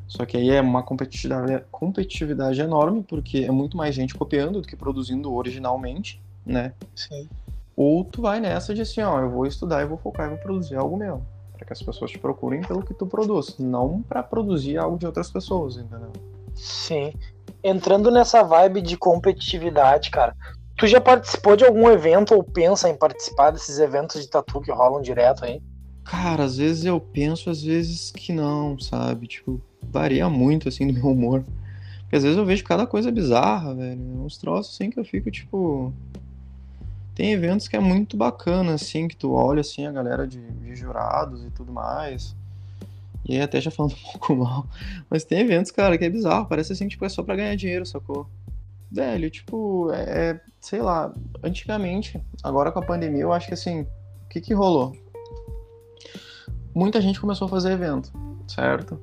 [0.06, 4.68] Só que aí é uma competitividade, competitividade enorme, porque é muito mais gente copiando do
[4.68, 6.72] que produzindo originalmente, né?
[6.94, 7.28] Sim.
[7.76, 10.38] Ou tu vai nessa de assim, ó, eu vou estudar e vou focar e vou
[10.38, 11.22] produzir algo meu.
[11.56, 15.06] Para que as pessoas te procurem pelo que tu produz, não para produzir algo de
[15.06, 16.12] outras pessoas, entendeu?
[16.54, 17.12] Sim.
[17.62, 20.36] Entrando nessa vibe de competitividade, cara,
[20.76, 24.70] tu já participou de algum evento ou pensa em participar desses eventos de tatu que
[24.70, 25.60] rolam direto aí?
[26.04, 29.26] Cara, às vezes eu penso, às vezes que não, sabe?
[29.26, 31.44] Tipo, varia muito, assim, do meu humor.
[32.02, 34.00] Porque às vezes eu vejo cada coisa bizarra, velho.
[34.00, 35.92] Uns troços, assim, que eu fico, tipo...
[37.14, 40.74] Tem eventos que é muito bacana, assim, que tu olha, assim, a galera de, de
[40.74, 42.34] jurados e tudo mais.
[43.24, 44.66] E aí até já falando um pouco mal.
[45.08, 46.46] Mas tem eventos, cara, que é bizarro.
[46.46, 48.28] Parece, assim, tipo, é só pra ganhar dinheiro, sacou?
[48.90, 51.12] Velho, tipo, é, é sei lá,
[51.42, 55.03] antigamente, agora com a pandemia, eu acho que, assim, o que que rolou?
[56.74, 58.10] Muita gente começou a fazer evento,
[58.48, 58.98] certo?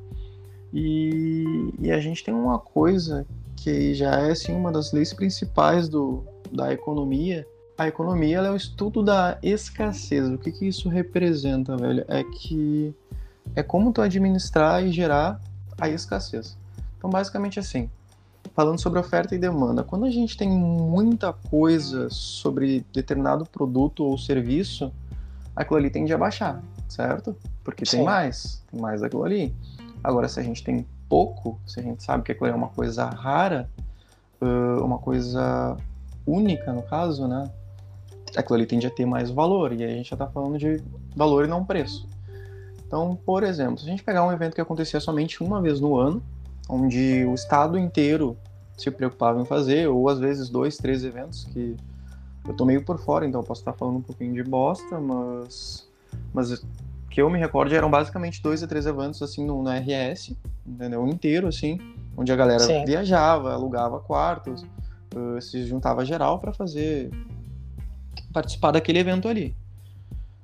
[0.74, 5.88] E, e, a gente tem uma coisa que já é assim, uma das leis principais
[5.88, 7.46] do, da economia.
[7.78, 10.30] A economia é o estudo da escassez.
[10.30, 12.06] O que, que isso representa, velho?
[12.08, 12.94] É que
[13.56, 15.42] é como tu administrar e gerar
[15.80, 16.58] a escassez.
[16.98, 17.90] Então, basicamente assim,
[18.54, 24.18] falando sobre oferta e demanda, quando a gente tem muita coisa sobre determinado produto ou
[24.18, 24.92] serviço,
[25.56, 27.36] aquilo ali tende a baixar certo?
[27.64, 27.98] Porque Sim.
[27.98, 29.56] tem mais, tem mais daquilo ali.
[30.04, 33.06] Agora, se a gente tem pouco, se a gente sabe que aquilo é uma coisa
[33.06, 33.70] rara,
[34.84, 35.78] uma coisa
[36.26, 37.50] única, no caso, né?
[38.36, 40.82] Aquilo ali tende a ter mais valor, e aí a gente já está falando de
[41.16, 42.08] valor e não preço.
[42.88, 45.98] Então, por exemplo, se a gente pegar um evento que acontecia somente uma vez no
[45.98, 46.22] ano,
[46.68, 48.38] onde o estado inteiro
[48.78, 51.76] se preocupava em fazer, ou às vezes dois, três eventos que
[52.48, 55.88] eu tô meio por fora, então eu posso estar falando um pouquinho de bosta, mas
[56.34, 56.64] mas
[57.10, 61.06] que eu me recordo eram basicamente dois a três eventos assim no, na RS, entendeu?
[61.08, 61.78] Inteiro assim,
[62.16, 62.86] onde a galera Sim.
[62.86, 64.66] viajava, alugava quartos,
[65.14, 67.12] uh, se juntava geral para fazer
[68.32, 69.56] participar daquele evento ali.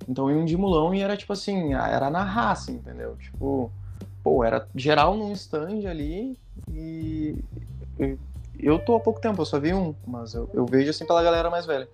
[0.08, 3.16] Então em um de Mulão e era tipo assim, era na raça, entendeu?
[3.18, 3.72] Tipo,
[4.24, 6.38] pô, era geral num stand ali
[6.70, 7.36] e
[8.60, 11.24] eu tô há pouco tempo, eu só vi um, mas eu, eu vejo assim pela
[11.24, 11.88] galera mais velha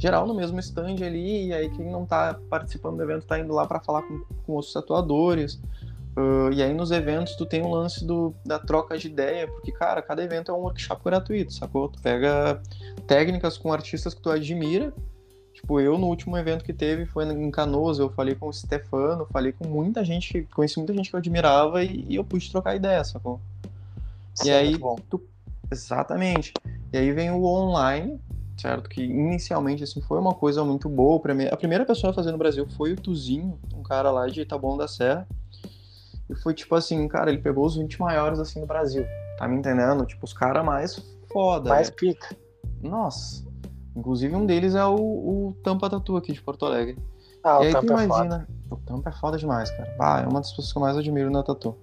[0.00, 3.52] geral no mesmo stand ali, e aí quem não tá participando do evento tá indo
[3.52, 5.60] lá para falar com, com outros tatuadores.
[6.16, 9.46] Uh, e aí nos eventos tu tem o um lance do, da troca de ideia,
[9.46, 11.88] porque, cara, cada evento é um workshop gratuito, sacou?
[11.88, 12.60] Tu pega
[13.06, 14.92] técnicas com artistas que tu admira.
[15.52, 19.26] Tipo, eu no último evento que teve foi em Canoas, eu falei com o Stefano,
[19.30, 22.74] falei com muita gente, conheci muita gente que eu admirava e, e eu pude trocar
[22.74, 23.38] ideia, sacou?
[24.34, 24.78] Sim, e aí,
[25.10, 25.22] tu,
[25.70, 26.52] exatamente.
[26.92, 28.20] E aí vem o online,
[28.58, 28.88] certo?
[28.88, 31.20] Que inicialmente assim foi uma coisa muito boa.
[31.50, 34.76] A primeira pessoa a fazer no Brasil foi o Tuzinho, um cara lá de Itabão
[34.76, 35.26] da Serra.
[36.28, 39.04] E foi tipo assim, cara, ele pegou os 20 maiores assim do Brasil.
[39.38, 40.04] Tá me entendendo?
[40.04, 41.02] Tipo, os caras mais
[41.32, 41.70] foda.
[41.70, 41.96] Mais né?
[41.96, 42.36] pica.
[42.82, 43.44] Nossa.
[43.96, 46.96] Inclusive um deles é o, o Tampa Tatu aqui de Porto Alegre.
[47.42, 48.06] Ah, e aí tu imagina.
[48.08, 48.48] É foda.
[48.70, 49.96] O Tampa é foda demais, cara.
[49.98, 51.76] Ah, é uma das pessoas que eu mais admiro na Tatu.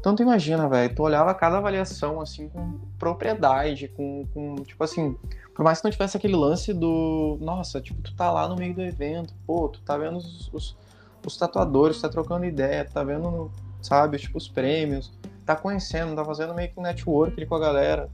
[0.00, 5.14] Então tu imagina, velho, tu olhava cada avaliação assim com propriedade, com, com, tipo assim,
[5.54, 8.74] por mais que não tivesse aquele lance do, nossa, tipo, tu tá lá no meio
[8.74, 10.76] do evento, pô, tu tá vendo os, os,
[11.24, 13.50] os tatuadores, tá trocando ideia, tá vendo,
[13.82, 15.12] sabe, tipo, os prêmios,
[15.44, 18.08] tá conhecendo, tá fazendo meio que um network ali com a galera,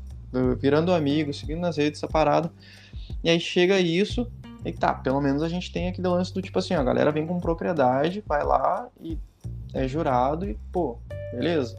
[0.59, 2.51] virando amigo, seguindo nas redes, essa parada.
[3.23, 4.29] E aí chega isso,
[4.65, 7.29] e tá, pelo menos a gente tem aquele lance do tipo assim, a galera vem
[7.29, 9.17] com propriedade, vai lá e
[9.73, 10.99] é jurado e, pô,
[11.33, 11.79] beleza.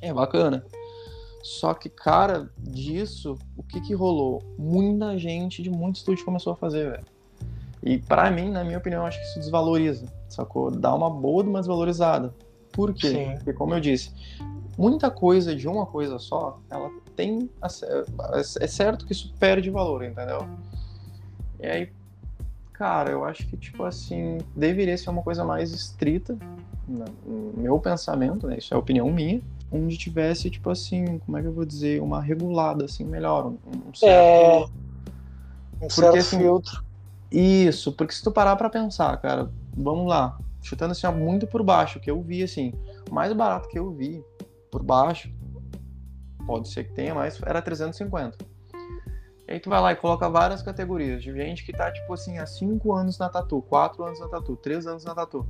[0.00, 0.64] É bacana.
[1.42, 4.42] Só que, cara, disso, o que que rolou?
[4.58, 7.04] Muita gente de muito estúdio começou a fazer, velho.
[7.82, 10.72] E para mim, na minha opinião, acho que isso desvaloriza, sacou?
[10.72, 12.34] Dá uma boa de uma desvalorizada.
[12.72, 13.10] Por quê?
[13.10, 13.34] Sim.
[13.36, 14.10] Porque, como eu disse,
[14.76, 17.48] muita coisa de uma coisa só, ela tem.
[18.60, 20.48] É certo que isso perde valor, entendeu?
[21.60, 21.92] E aí,
[22.72, 26.36] cara, eu acho que, tipo assim, deveria ser uma coisa mais estrita,
[26.88, 28.58] no meu pensamento, né?
[28.58, 32.20] Isso é opinião minha, onde tivesse, tipo assim, como é que eu vou dizer, uma
[32.20, 34.04] regulada, assim, melhor, um, certo...
[34.04, 34.66] É...
[35.76, 36.84] Um porque, certo assim, filtro.
[37.30, 42.00] Isso, porque se tu parar pra pensar, cara, vamos lá, chutando assim, muito por baixo,
[42.00, 42.72] que eu vi, assim,
[43.10, 44.24] o mais barato que eu vi
[44.70, 45.30] por baixo,
[46.46, 48.38] pode ser que tenha mais, era 350.
[49.48, 52.38] E aí tu vai lá e coloca várias categorias de gente que tá, tipo assim,
[52.38, 55.46] há 5 anos na tatu, 4 anos na tatu, 3 anos na tatu.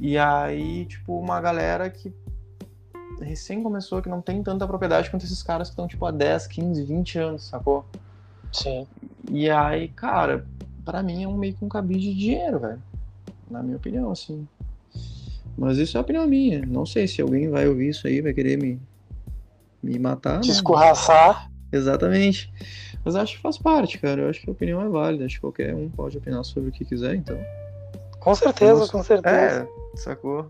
[0.00, 2.10] E aí, tipo, uma galera que
[3.20, 6.46] recém começou, que não tem tanta propriedade quanto esses caras que estão, tipo, há 10,
[6.46, 7.84] 15, 20 anos, sacou?
[8.50, 8.86] Sim.
[9.30, 10.46] E aí, cara,
[10.86, 12.82] para mim é um meio que um cabide de dinheiro, velho.
[13.50, 14.48] Na minha opinião, assim.
[15.56, 16.64] Mas isso é opinião minha.
[16.64, 18.80] Não sei se alguém vai ouvir isso aí, vai querer me,
[19.82, 20.40] me matar.
[20.40, 20.54] Te né?
[20.54, 21.50] escorraçar.
[21.70, 22.50] Exatamente.
[23.04, 24.22] Mas acho que faz parte, cara.
[24.22, 25.26] Eu acho que a opinião é válida.
[25.26, 27.38] Acho que qualquer um pode opinar sobre o que quiser, então.
[28.20, 29.68] Com certeza, com certeza.
[29.94, 30.46] É, sacou?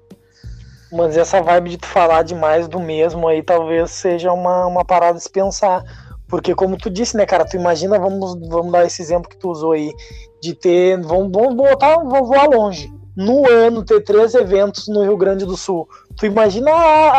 [0.92, 5.16] Mas essa vibe de tu falar demais do mesmo aí talvez seja uma, uma parada
[5.16, 5.82] de se pensar.
[6.28, 9.50] Porque como tu disse, né, cara, tu imagina, vamos, vamos dar esse exemplo que tu
[9.50, 9.92] usou aí,
[10.40, 12.92] de ter, vamos, vamos botar, vamos voar longe.
[13.16, 15.88] No ano ter três eventos no Rio Grande do Sul.
[16.16, 16.70] Tu imagina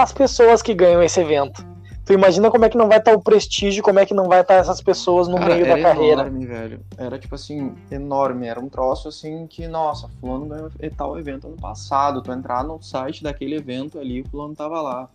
[0.01, 1.70] as pessoas que ganham esse evento.
[2.05, 4.41] Tu imagina como é que não vai estar o prestígio, como é que não vai
[4.41, 6.21] estar essas pessoas no Cara, meio da carreira.
[6.21, 6.79] Enorme, velho.
[6.97, 8.47] Era tipo assim, enorme.
[8.47, 12.21] Era um troço assim que, nossa, fulano ganhou tal evento ano passado.
[12.21, 15.09] Tu entrar no site daquele evento ali, o fulano tava lá.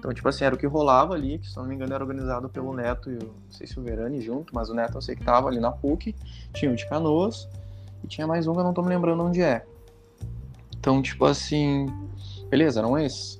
[0.00, 2.48] Então, tipo assim, era o que rolava ali, que se não me engano era organizado
[2.48, 5.14] pelo Neto e o, não sei se o Verani junto, mas o Neto eu sei
[5.14, 6.14] que tava ali na PUC,
[6.54, 7.46] tinha o de Canoas,
[8.02, 9.62] e tinha mais um que eu não tô me lembrando onde é.
[10.78, 11.86] Então, tipo assim,
[12.48, 13.39] beleza, eram esses.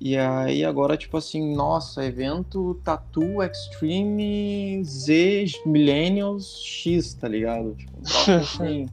[0.00, 7.74] E aí agora, tipo assim, nossa, evento Tattoo Extreme Z Millennials X, tá ligado?
[7.74, 8.88] Tipo, um assim.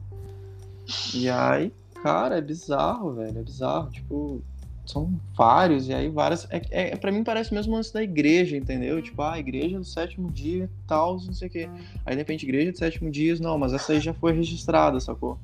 [1.14, 3.90] e aí, cara, é bizarro, velho, é bizarro.
[3.90, 4.42] Tipo,
[4.90, 6.46] são vários, e aí várias.
[6.50, 9.00] É, é, pra mim parece mesmo antes da igreja, entendeu?
[9.02, 11.68] Tipo, ah, igreja do sétimo dia, tal, não sei o quê.
[12.06, 15.38] Aí de repente, igreja do sétimo dia, não, mas essa aí já foi registrada, sacou?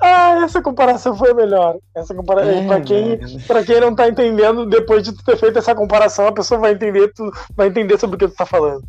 [0.00, 1.78] Ah, essa comparação foi melhor.
[1.94, 2.52] Essa comparação.
[2.52, 6.26] É, pra, quem, pra quem não tá entendendo, depois de tu ter feito essa comparação,
[6.26, 8.84] a pessoa vai entender, tu vai entender sobre o que tu tá falando.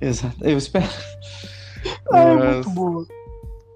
[0.00, 0.88] Exato, eu espero.
[2.10, 3.06] Ah, é muito boa.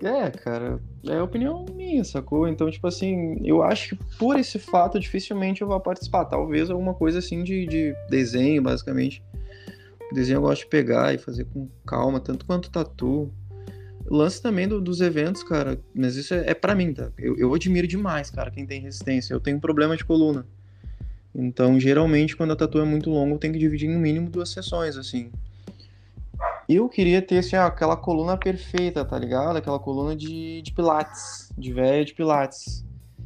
[0.02, 2.48] É, cara, é opinião minha, sacou?
[2.48, 6.24] Então, tipo assim, eu acho que por esse fato dificilmente eu vou participar.
[6.24, 9.22] Talvez alguma coisa assim de, de desenho, basicamente.
[10.12, 13.30] desenho eu gosto de pegar e fazer com calma, tanto quanto tatu.
[14.06, 17.12] Lance também do, dos eventos, cara, mas isso é, é para mim, tá?
[17.18, 19.34] Eu, eu admiro demais, cara, quem tem resistência.
[19.34, 20.46] Eu tenho um problema de coluna.
[21.34, 24.48] Então, geralmente, quando a tatu é muito longa, eu tenho que dividir no mínimo duas
[24.48, 25.30] sessões, assim.
[26.72, 29.56] Eu queria ter assim, aquela coluna perfeita, tá ligado?
[29.56, 32.84] Aquela coluna de, de pilates, de velho de pilates.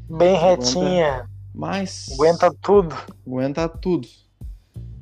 [0.09, 1.29] Bem retinha.
[1.55, 2.09] Mas.
[2.15, 2.97] Aguenta tudo.
[3.27, 4.09] Aguenta tudo.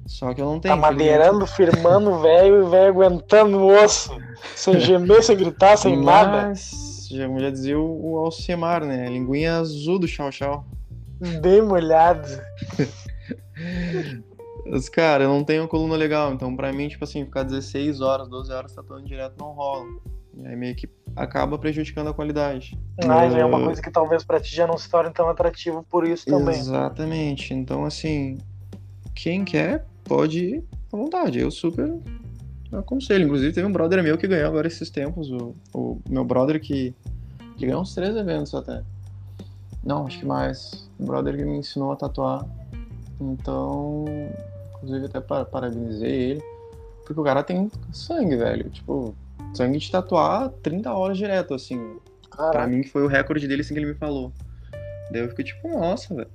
[0.06, 0.74] Só que eu não tenho.
[0.74, 4.10] Tá madeirando, firmando o velho e o velho aguentando o osso.
[4.56, 6.48] Sem gemer, sem gritar, sem Mas, nada.
[6.48, 9.08] Mas, já, já dizia o, o Alcemar, né?
[9.08, 10.66] linguinha azul do Chau Chau.
[11.40, 12.26] Bem molhado.
[14.66, 18.28] Mas, cara, eu não tenho coluna legal, então pra mim, tipo assim, ficar 16 horas,
[18.28, 19.86] 12 horas tatuando direto não rola.
[20.36, 22.78] E aí meio que acaba prejudicando a qualidade.
[23.02, 25.84] Ah, já é uma coisa que talvez pra ti já não se torne tão atrativo
[25.90, 26.58] por isso também.
[26.58, 27.52] Exatamente.
[27.52, 28.38] Então, assim,
[29.14, 31.38] quem quer pode ir à vontade.
[31.38, 31.98] Eu super
[32.72, 33.24] aconselho.
[33.24, 35.30] Inclusive, teve um brother meu que ganhou agora esses tempos.
[35.30, 36.94] O, o meu brother que.
[37.56, 38.82] Ele ganhou uns três eventos até.
[39.84, 40.90] Não, acho que mais.
[40.98, 42.46] O brother que me ensinou a tatuar.
[43.30, 44.04] Então,
[44.82, 46.42] Inclusive até parabenizei ele.
[47.04, 48.68] Porque o cara tem sangue, velho.
[48.68, 49.14] Tipo,
[49.54, 51.96] sangue de tatuar 30 horas direto, assim.
[52.30, 52.52] Caraca.
[52.52, 54.32] Pra mim foi o recorde dele assim que ele me falou.
[55.10, 56.28] Daí eu fiquei tipo, nossa, velho.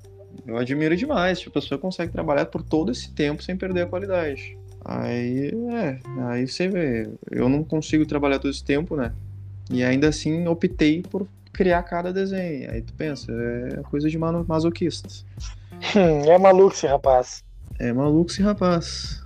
[0.45, 1.39] Eu admiro demais.
[1.39, 4.57] Tipo, a pessoa consegue trabalhar por todo esse tempo sem perder a qualidade.
[4.85, 7.09] Aí, é, aí você vê.
[7.29, 9.13] Eu não consigo trabalhar todo esse tempo, né?
[9.69, 12.69] E ainda assim optei por criar cada desenho.
[12.71, 15.09] Aí tu pensa, é coisa de masoquista.
[15.95, 17.43] é maluco esse rapaz.
[17.79, 19.25] É maluco esse rapaz.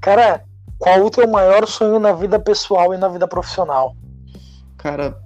[0.00, 0.42] Cara,
[0.76, 3.96] qual o teu maior sonho na vida pessoal e na vida profissional?
[4.76, 5.16] Cara,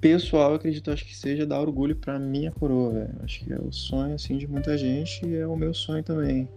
[0.00, 3.14] pessoal, eu acredito, acho que seja dar orgulho pra minha coroa, velho.
[3.22, 6.48] Acho que é o sonho, assim, de muita gente e é o meu sonho também.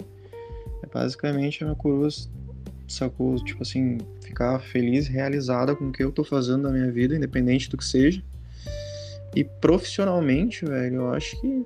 [0.82, 2.08] É basicamente a minha coroa,
[2.88, 3.36] sacou?
[3.44, 7.70] Tipo assim, ficar feliz, realizada com o que eu tô fazendo na minha vida, independente
[7.70, 8.24] do que seja.
[9.36, 11.66] E profissionalmente, velho, eu acho que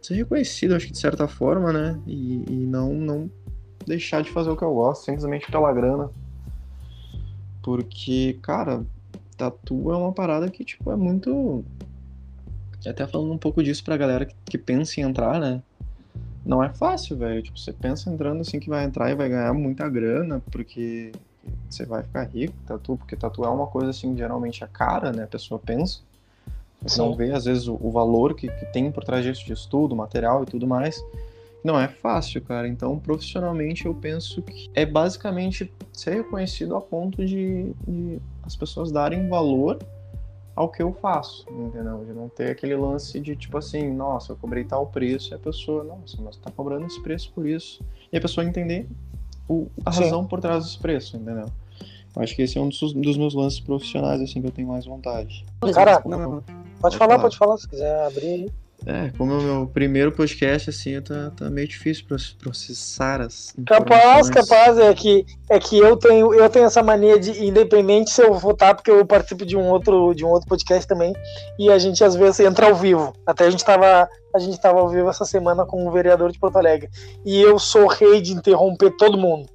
[0.00, 2.00] ser reconhecido, acho que de certa forma, né?
[2.06, 3.30] E, e, não, não
[3.86, 6.10] deixar de fazer o que eu gosto, simplesmente pela grana.
[7.62, 8.84] Porque, cara,
[9.36, 11.64] tatu é uma parada que, tipo, é muito.
[12.86, 15.62] Até falando um pouco disso pra galera que, que pensa em entrar, né?
[16.44, 17.42] Não é fácil, velho.
[17.42, 21.12] Tipo, você pensa entrando assim que vai entrar e vai ganhar muita grana, porque
[21.68, 25.24] você vai ficar rico, tatu, porque tatu é uma coisa assim, geralmente é cara, né?
[25.24, 26.00] A pessoa pensa.
[26.82, 29.52] Você não vê, às vezes, o, o valor que, que, tem por trás disso de
[29.52, 31.04] estudo, material e tudo mais.
[31.62, 32.66] Não é fácil, cara.
[32.66, 38.90] Então, profissionalmente, eu penso que é basicamente ser reconhecido a ponto de, de as pessoas
[38.90, 39.78] darem valor
[40.56, 42.04] ao que eu faço, entendeu?
[42.04, 45.38] De não ter aquele lance de tipo assim, nossa, eu cobrei tal preço, e a
[45.38, 47.82] pessoa, nossa, mas tá cobrando esse preço por isso.
[48.12, 48.88] E a pessoa entender
[49.48, 50.04] o, a Sim.
[50.04, 51.46] razão por trás desse preço, entendeu?
[52.14, 54.68] Eu acho que esse é um dos, dos, meus lances profissionais, assim, que eu tenho
[54.68, 55.44] mais vontade.
[55.72, 56.02] Cara,
[56.80, 58.50] pode falar, pode falar, se quiser abrir.
[58.86, 62.06] É, como é o meu primeiro podcast, assim, tá, tá meio difícil
[62.38, 67.44] processar as Capaz, capaz, é que, é que eu tenho eu tenho essa mania de,
[67.44, 71.12] independente se eu votar, porque eu participo de um outro de um outro podcast também,
[71.58, 73.12] e a gente às vezes entra ao vivo.
[73.26, 76.38] Até a gente tava, a gente tava ao vivo essa semana com o vereador de
[76.38, 76.88] Porto Alegre.
[77.24, 79.46] E eu sou rei de interromper todo mundo.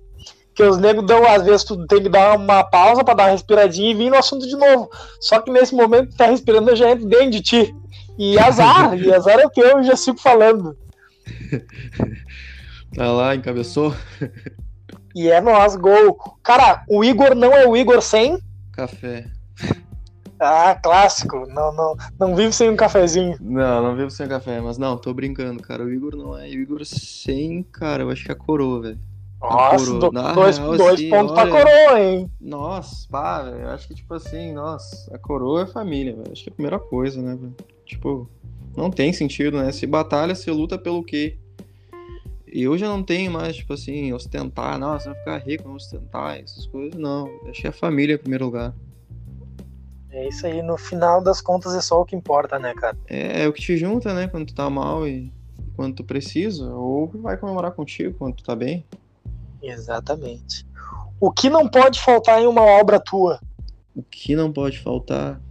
[0.55, 3.31] Que os negros dão, às vezes, tu tem que dar uma pausa para dar uma
[3.31, 4.89] respiradinha e vir no assunto de novo.
[5.19, 7.75] Só que nesse momento que tá respirando, eu já entro dentro de ti.
[8.17, 10.77] E azar, e azar é o que eu já sigo falando.
[12.95, 13.93] Tá lá, encabeçou.
[15.13, 16.17] E é nós, gol.
[16.41, 18.39] Cara, o Igor não é o Igor sem?
[18.71, 19.25] Café.
[20.39, 21.45] Ah, clássico.
[21.47, 23.37] Não, não, não vive sem um cafezinho.
[23.39, 25.83] Não, não vivo sem café, mas não, tô brincando, cara.
[25.83, 28.03] O Igor não é o Igor sem, cara.
[28.03, 28.99] Eu acho que é a coroa, velho.
[29.49, 32.31] Nossa, do, dois, real, dois assim, pontos olha, pra coroa, hein?
[32.39, 33.57] Nossa, pá, velho.
[33.57, 36.31] Eu acho que, tipo assim, nossa, a coroa é família, velho.
[36.31, 37.55] Acho que é a primeira coisa, né, velho?
[37.85, 38.29] Tipo,
[38.75, 39.71] não tem sentido, né?
[39.71, 41.37] Se batalha, se luta pelo quê?
[42.51, 46.39] E eu já não tenho mais, tipo assim, ostentar, nossa, vai ficar rico, vamos ostentar,
[46.39, 47.29] essas coisas, não.
[47.43, 48.73] Deixei a família em primeiro lugar.
[50.09, 52.97] É isso aí, no final das contas é só o que importa, né, cara?
[53.07, 55.29] É, é o que te junta, né, quando tu tá mal e
[55.75, 58.85] quando tu precisa, ou vai comemorar contigo quando tu tá bem.
[59.65, 60.65] Exatamente.
[61.19, 63.39] O que não pode faltar em uma obra tua?
[63.95, 65.41] O que não pode faltar?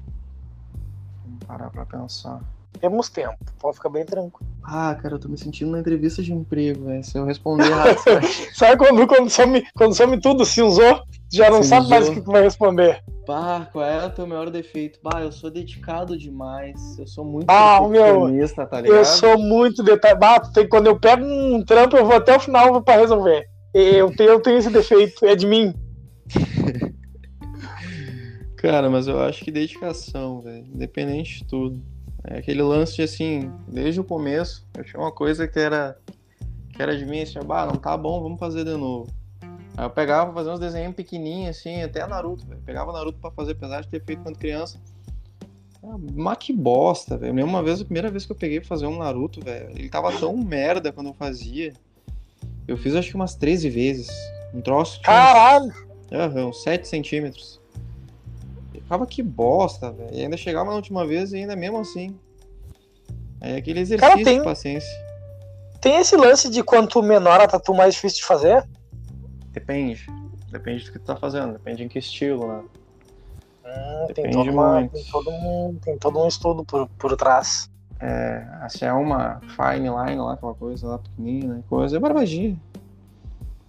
[1.24, 2.40] Vamos parar pra pensar.
[2.80, 4.50] Temos tempo, pode ficar bem tranquilo.
[4.62, 7.02] Ah, cara, eu tô me sentindo na entrevista de emprego, velho.
[7.02, 7.96] Se eu responder errado.
[8.54, 11.02] sabe quando, quando, some, quando some tudo, cinzou?
[11.32, 13.02] Já não sabe mais o que tu vai responder.
[13.26, 15.00] Bah, qual é o teu maior defeito?
[15.02, 16.98] Bah, eu sou dedicado demais.
[16.98, 18.28] Eu sou muito ah, meu,
[18.68, 18.98] tá ligado?
[18.98, 20.50] Eu sou muito detalhado.
[20.68, 23.48] Quando eu pego um trampo, eu vou até o final pra resolver.
[23.74, 25.74] Eu tenho, eu tenho esse defeito, é de mim.
[28.56, 30.64] Cara, mas eu acho que dedicação, velho.
[30.72, 31.82] Independente de tudo.
[32.22, 35.98] É aquele lance de assim, desde o começo, eu tinha uma coisa que era
[36.72, 39.08] que era de mim, assim, bah, não tá bom, vamos fazer de novo.
[39.76, 42.60] Aí eu pegava fazer uns desenhos pequenininhos, assim, até Naruto, velho.
[42.64, 44.80] Pegava Naruto pra fazer, apesar de ter feito quando criança.
[45.82, 47.44] Ah, mas que bosta, velho.
[47.44, 50.10] Uma vez, a primeira vez que eu peguei pra fazer um Naruto, velho, ele tava
[50.12, 51.72] tão merda quando eu fazia
[52.66, 54.08] eu fiz acho que umas 13 vezes.
[54.52, 55.00] Um troço.
[55.02, 55.72] Caralho!
[56.10, 57.60] Uns, uns 7 centímetros.
[58.72, 60.14] Ficava que bosta, velho.
[60.14, 62.16] E ainda chegava na última vez e ainda mesmo assim.
[63.40, 65.04] É aquele exercício Cara, tem, de paciência.
[65.80, 68.66] Tem esse lance de quanto menor a tatu mais difícil de fazer?
[69.52, 70.06] Depende.
[70.50, 72.64] Depende do que tu tá fazendo, depende em que estilo, né?
[73.66, 77.68] Hum, tem, todo uma, tem, todo um, tem todo um estudo por, por trás.
[78.00, 82.58] É, se é uma fine line lá, aquela coisa lá pequenininha, né, coisa, é barbadinha.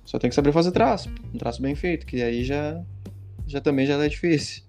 [0.03, 2.81] Só tem que saber fazer traço, um traço bem feito, que aí já,
[3.47, 4.63] já também já é difícil.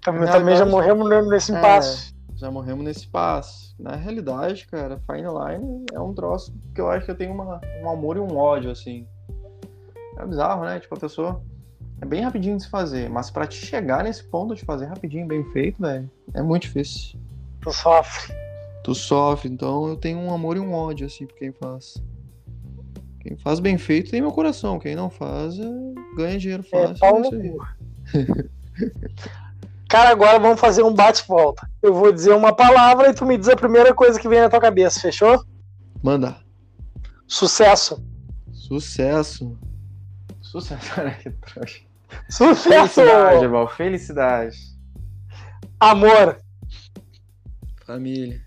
[0.00, 2.14] Também, também já morremos nesse é, impasse.
[2.32, 3.74] É, já morremos nesse passo.
[3.78, 7.60] Na realidade, cara, fine line é um troço que eu acho que eu tenho uma,
[7.82, 9.06] um amor e um ódio, assim.
[10.18, 10.78] É bizarro, né?
[10.78, 11.42] Tipo, a pessoa
[12.00, 15.26] é bem rapidinho de se fazer, mas para te chegar nesse ponto de fazer rapidinho,
[15.26, 17.18] bem feito, velho, é muito difícil.
[17.60, 18.34] Tu sofre
[18.82, 19.48] tu sofre.
[19.48, 22.02] Então eu tenho um amor e um ódio, assim, por quem faz.
[23.20, 24.78] Quem faz bem feito tem meu coração.
[24.78, 25.70] Quem não faz, é...
[26.16, 26.96] ganha dinheiro é, fácil.
[26.96, 27.22] É, pau
[29.88, 31.68] Cara, agora vamos fazer um bate-volta.
[31.82, 34.48] Eu vou dizer uma palavra e tu me diz a primeira coisa que vem na
[34.48, 35.44] tua cabeça, fechou?
[36.02, 36.38] Manda.
[37.26, 38.02] Sucesso.
[38.52, 39.58] Sucesso.
[40.40, 41.80] Sucesso, olha que trouxa.
[42.28, 42.94] Sucesso!
[42.94, 43.68] Felicidade, irmão.
[43.68, 44.56] Felicidade.
[45.78, 46.38] Amor.
[47.86, 48.40] Família.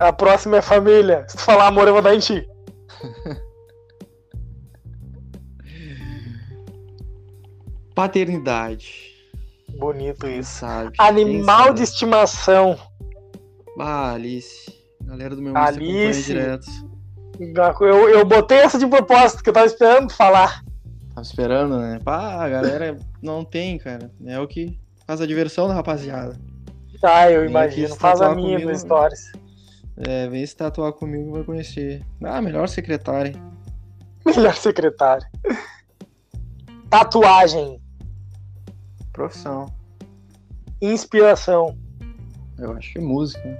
[0.00, 1.26] A próxima é família.
[1.28, 2.48] Se tu falar amor, eu vou dar em ti.
[7.94, 9.10] Paternidade.
[9.78, 10.60] Bonito isso.
[10.60, 10.92] Sabe?
[10.98, 12.78] Animal de estimação.
[13.78, 14.72] Ah, Alice.
[15.02, 16.24] Galera do meu Alice.
[16.24, 16.66] direto.
[17.80, 20.62] Eu, eu botei essa de propósito, que eu tava esperando falar.
[21.14, 22.00] Tava esperando, né?
[22.02, 24.10] Pá, a galera não tem, cara.
[24.24, 26.40] É o que faz a diversão da rapaziada.
[27.02, 27.94] Ah, eu imagino.
[27.96, 29.30] Faz a minha comigo, stories.
[30.06, 32.02] É, vem se tatuar comigo vai conhecer.
[32.24, 33.34] Ah, melhor secretário.
[34.24, 35.26] Melhor secretário.
[36.88, 37.80] Tatuagem.
[39.12, 39.66] Profissão.
[40.80, 41.76] Inspiração.
[42.58, 43.58] Eu acho que música.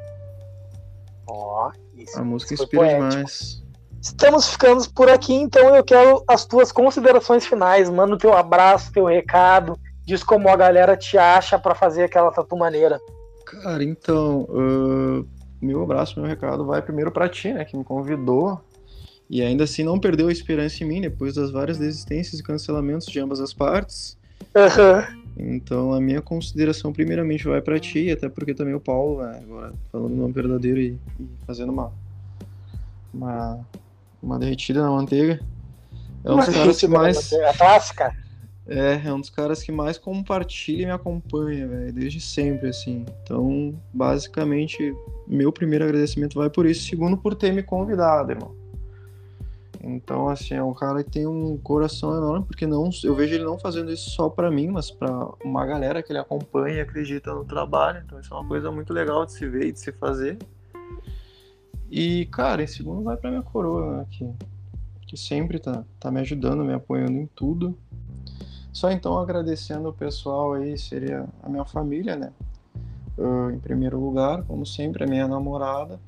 [1.29, 2.19] Ó, oh, isso.
[2.19, 3.63] A música inspira demais.
[4.01, 7.91] Estamos ficando por aqui, então eu quero as tuas considerações finais.
[7.91, 9.79] Manda o teu abraço, teu recado.
[10.07, 12.99] Diz como a galera te acha para fazer aquela tatu maneira.
[13.45, 15.29] Cara, então, uh,
[15.61, 18.61] meu abraço, meu recado vai primeiro para ti, né, que me convidou
[19.29, 23.07] e ainda assim não perdeu a esperança em mim depois das várias desistências e cancelamentos
[23.07, 24.19] de ambas as partes.
[24.55, 25.21] Uhum.
[25.37, 29.73] Então a minha consideração primeiramente vai para ti, até porque também o Paulo, né, agora
[29.93, 31.93] falando no nome verdadeiro e, e, fazendo uma,
[33.15, 33.65] uma
[34.23, 35.41] uma derretida na manteiga.
[36.25, 38.17] É um dos caras que mais a clássica.
[38.67, 43.05] É, é um dos caras que mais compartilha e me acompanha, velho, desde sempre assim.
[43.23, 44.95] Então, basicamente,
[45.31, 48.55] meu primeiro agradecimento vai por isso, segundo por ter me convidado, irmão.
[49.83, 53.45] Então, assim, é um cara que tem um coração enorme, porque não, eu vejo ele
[53.45, 55.11] não fazendo isso só para mim, mas para
[55.43, 58.03] uma galera que ele acompanha e acredita no trabalho.
[58.05, 60.37] Então, isso é uma coisa muito legal de se ver e de se fazer.
[61.91, 64.31] E, cara, em segundo vai pra minha coroa, que,
[65.07, 67.77] que sempre tá, tá me ajudando, me apoiando em tudo.
[68.73, 72.33] Só então agradecendo o pessoal aí, seria a minha família, né?
[73.21, 76.01] Uh, em primeiro lugar, como sempre, a minha namorada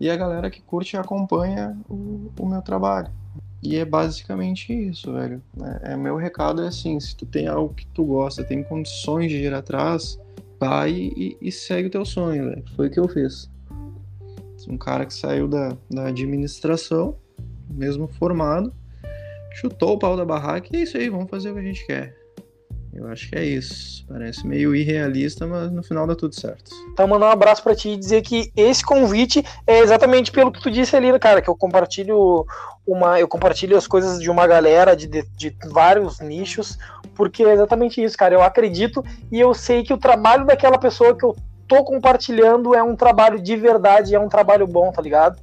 [0.00, 3.08] e a galera que curte e acompanha o, o meu trabalho.
[3.62, 5.40] E é basicamente isso, velho.
[5.82, 9.30] É, é, meu recado é assim, se tu tem algo que tu gosta, tem condições
[9.30, 10.18] de ir atrás,
[10.58, 12.64] vai e, e segue o teu sonho, velho.
[12.74, 13.50] Foi o que eu fiz.
[14.68, 17.16] Um cara que saiu da, da administração,
[17.68, 18.72] mesmo formado,
[19.52, 21.86] chutou o pau da barraca e é isso aí, vamos fazer o que a gente
[21.86, 22.19] quer.
[22.92, 24.04] Eu acho que é isso.
[24.08, 26.70] Parece meio irrealista, mas no final dá tudo certo.
[26.92, 30.60] Então, mandar um abraço para ti e dizer que esse convite é exatamente pelo que
[30.60, 32.44] tu disse ali, cara, que eu compartilho
[32.86, 36.78] uma, eu compartilho as coisas de uma galera de, de, de vários nichos,
[37.14, 38.34] porque é exatamente isso, cara.
[38.34, 41.36] Eu acredito e eu sei que o trabalho daquela pessoa que eu
[41.68, 45.40] tô compartilhando é um trabalho de verdade, é um trabalho bom, tá ligado?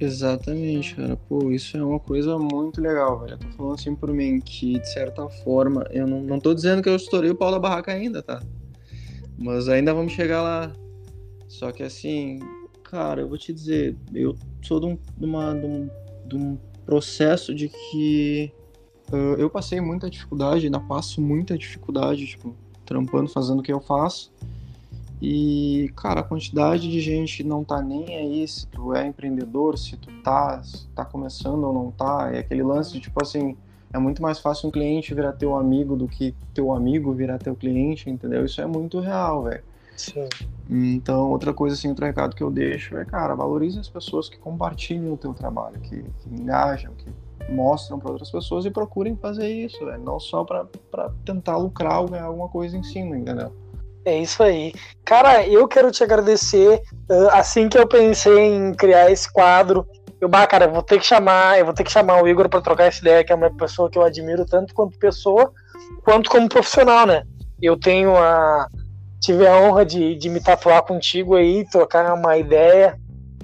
[0.00, 1.14] Exatamente, cara.
[1.14, 3.34] Pô, isso é uma coisa muito legal, velho.
[3.34, 6.82] Eu tô falando assim por mim que, de certa forma, eu não, não tô dizendo
[6.82, 8.42] que eu estourei o pau da barraca ainda, tá?
[9.36, 10.72] Mas ainda vamos chegar lá.
[11.46, 12.38] Só que assim,
[12.82, 15.90] cara, eu vou te dizer, eu sou de um, de uma, de um,
[16.24, 18.50] de um processo de que
[19.12, 23.80] uh, eu passei muita dificuldade, ainda passo muita dificuldade, tipo, trampando, fazendo o que eu
[23.80, 24.32] faço.
[25.20, 29.96] E, cara, a quantidade de gente não tá nem aí se tu é empreendedor, se
[29.96, 32.30] tu tá, se tá começando ou não tá.
[32.32, 33.56] É aquele lance de, tipo assim,
[33.92, 37.54] é muito mais fácil um cliente virar teu amigo do que teu amigo virar teu
[37.54, 38.44] cliente, entendeu?
[38.46, 39.62] Isso é muito real, velho.
[39.94, 40.28] Sim.
[40.70, 44.38] Então, outra coisa, assim, outro recado que eu deixo é, cara, valorize as pessoas que
[44.38, 47.10] compartilham o teu trabalho, que, que engajam, que
[47.52, 50.02] mostram para outras pessoas e procurem fazer isso, velho.
[50.02, 50.66] Não só para
[51.24, 53.52] tentar lucrar ou ganhar alguma coisa em cima, entendeu?
[54.04, 54.72] É isso aí.
[55.04, 56.80] Cara, eu quero te agradecer.
[57.32, 59.86] assim que eu pensei em criar esse quadro,
[60.20, 62.48] eu, bah, cara, eu vou ter que chamar, eu vou ter que chamar o Igor
[62.48, 65.52] para trocar essa ideia, que é uma pessoa que eu admiro tanto quanto pessoa,
[66.04, 67.22] quanto como profissional, né?
[67.60, 68.66] Eu tenho a
[69.20, 72.98] tive a honra de, de me tatuar contigo aí, trocar uma ideia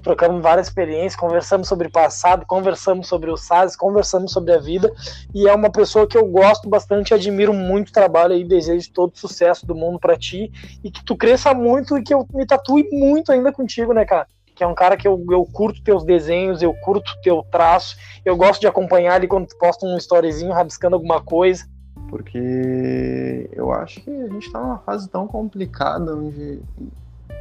[0.06, 4.92] trocamos várias experiências, conversamos sobre passado, conversamos sobre o SAS, conversamos sobre a vida,
[5.34, 9.18] e é uma pessoa que eu gosto bastante, admiro muito o trabalho e desejo todo
[9.18, 10.52] sucesso do mundo para ti,
[10.84, 14.28] e que tu cresça muito e que eu me tatue muito ainda contigo, né, cara?
[14.54, 18.36] Que é um cara que eu, eu curto teus desenhos, eu curto teu traço, eu
[18.36, 21.66] gosto de acompanhar ali quando tu posta um storyzinho rabiscando alguma coisa.
[22.08, 26.62] Porque eu acho que a gente tá numa fase tão complicada onde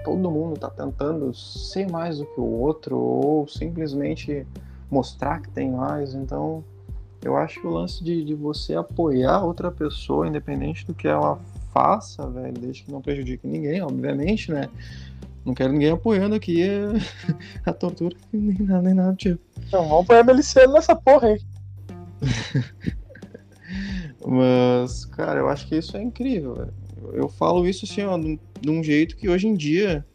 [0.05, 4.45] todo mundo está tentando ser mais do que o outro ou simplesmente
[4.89, 6.13] mostrar que tem mais.
[6.13, 6.63] Então,
[7.23, 11.39] eu acho que o lance de, de você apoiar outra pessoa, independente do que ela
[11.73, 14.69] faça, velho, desde que não prejudique ninguém, obviamente, né?
[15.43, 16.63] Não quero ninguém apoiando aqui
[17.65, 19.41] a, tortura, nem nada, nem nada tipo.
[19.71, 21.41] Não, vamos apoiar Meliciano nessa porra aí.
[24.25, 28.69] Mas, cara, eu acho que isso é incrível, velho eu falo isso assim, ó, de
[28.69, 30.05] um jeito que hoje em dia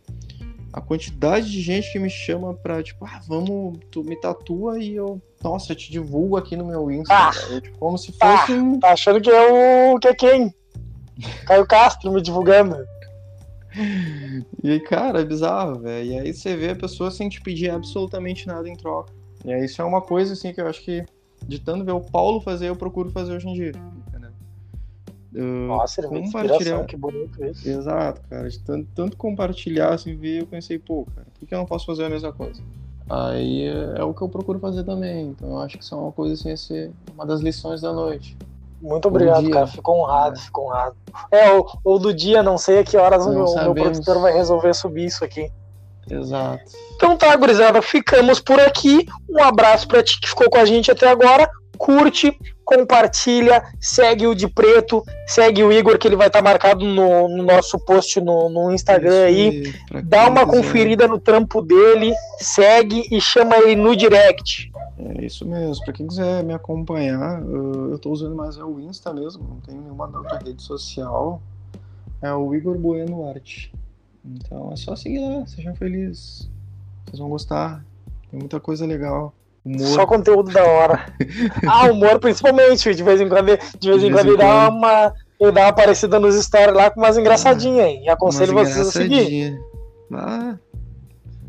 [0.72, 4.95] a quantidade de gente que me chama pra, tipo, ah, vamos, tu me tatua e
[4.95, 7.12] eu, nossa, eu te divulgo aqui no meu Insta.
[7.14, 8.53] Ah, é, tipo, como se ah, fosse.
[8.53, 9.99] Ah, tá achando que é o.
[9.99, 10.55] que é quem?
[11.47, 12.76] Caio Castro me divulgando.
[14.64, 16.11] E aí, cara, é bizarro, velho.
[16.11, 19.12] E aí você vê a pessoa sem te pedir absolutamente nada em troca.
[19.45, 21.05] E aí isso é uma coisa, assim, que eu acho que,
[21.47, 23.72] de tanto ver o Paulo fazer, eu procuro fazer hoje em dia.
[25.35, 26.85] Uh, Nossa, ele compartilhar.
[26.85, 27.68] Que bonito isso.
[27.68, 28.49] Exato, cara.
[28.49, 31.87] De tanto, tanto compartilhar, assim, ver, eu pensei, pô, cara, por que eu não posso
[31.87, 32.62] fazer a mesma coisa?
[33.09, 33.66] Aí
[33.97, 35.28] é o que eu procuro fazer também.
[35.28, 38.39] Então eu acho que isso é uma coisa assim, ser uma das lições da noite.
[38.81, 39.66] Muito obrigado, cara.
[39.66, 40.41] Fico honrado, é.
[40.41, 40.97] fico honrado.
[41.31, 44.33] É, ou, ou, do dia, não sei a que horas o meu, meu, produtor vai
[44.33, 45.51] resolver subir isso aqui.
[46.09, 46.62] Exato.
[46.95, 49.07] Então tá, gurizada, ficamos por aqui.
[49.28, 51.51] Um abraço pra ti que ficou com a gente até agora.
[51.76, 52.39] Curte,
[52.71, 57.29] compartilha, segue o de preto, segue o Igor, que ele vai estar tá marcado no,
[57.29, 59.75] no, nosso post no, no Instagram aí.
[60.05, 60.57] Dá uma quiser.
[60.57, 64.71] conferida no trampo dele, segue e chama ele no direct.
[64.99, 65.85] É isso mesmo.
[65.85, 69.81] Para quem quiser me acompanhar, eu estou usando mais é o Insta mesmo, não tenho
[69.81, 71.43] nenhuma outra rede social.
[72.23, 73.73] É o Igor Bueno Arte.
[74.25, 76.49] Então é só seguir lá, sejam felizes.
[77.07, 77.85] Vocês vão gostar.
[78.31, 79.35] Tem muita coisa legal.
[79.65, 79.87] Humor.
[79.89, 81.07] Só conteúdo da hora.
[81.67, 85.13] ah, humor principalmente, de vez em quando, de vez em quando ele dá uma.
[85.39, 88.09] Ele dá uma parecida nos stories lá com umas engraçadinhas aí.
[88.09, 89.59] Aconselho vocês a seguir.
[90.13, 90.57] Ah,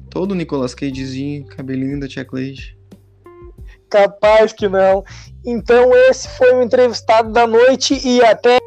[0.10, 2.78] todo Nicolas Cagezinho, cabelinho da Tia Cleide.
[3.90, 5.04] Capaz que não.
[5.46, 8.60] Então esse foi o entrevistado da noite e até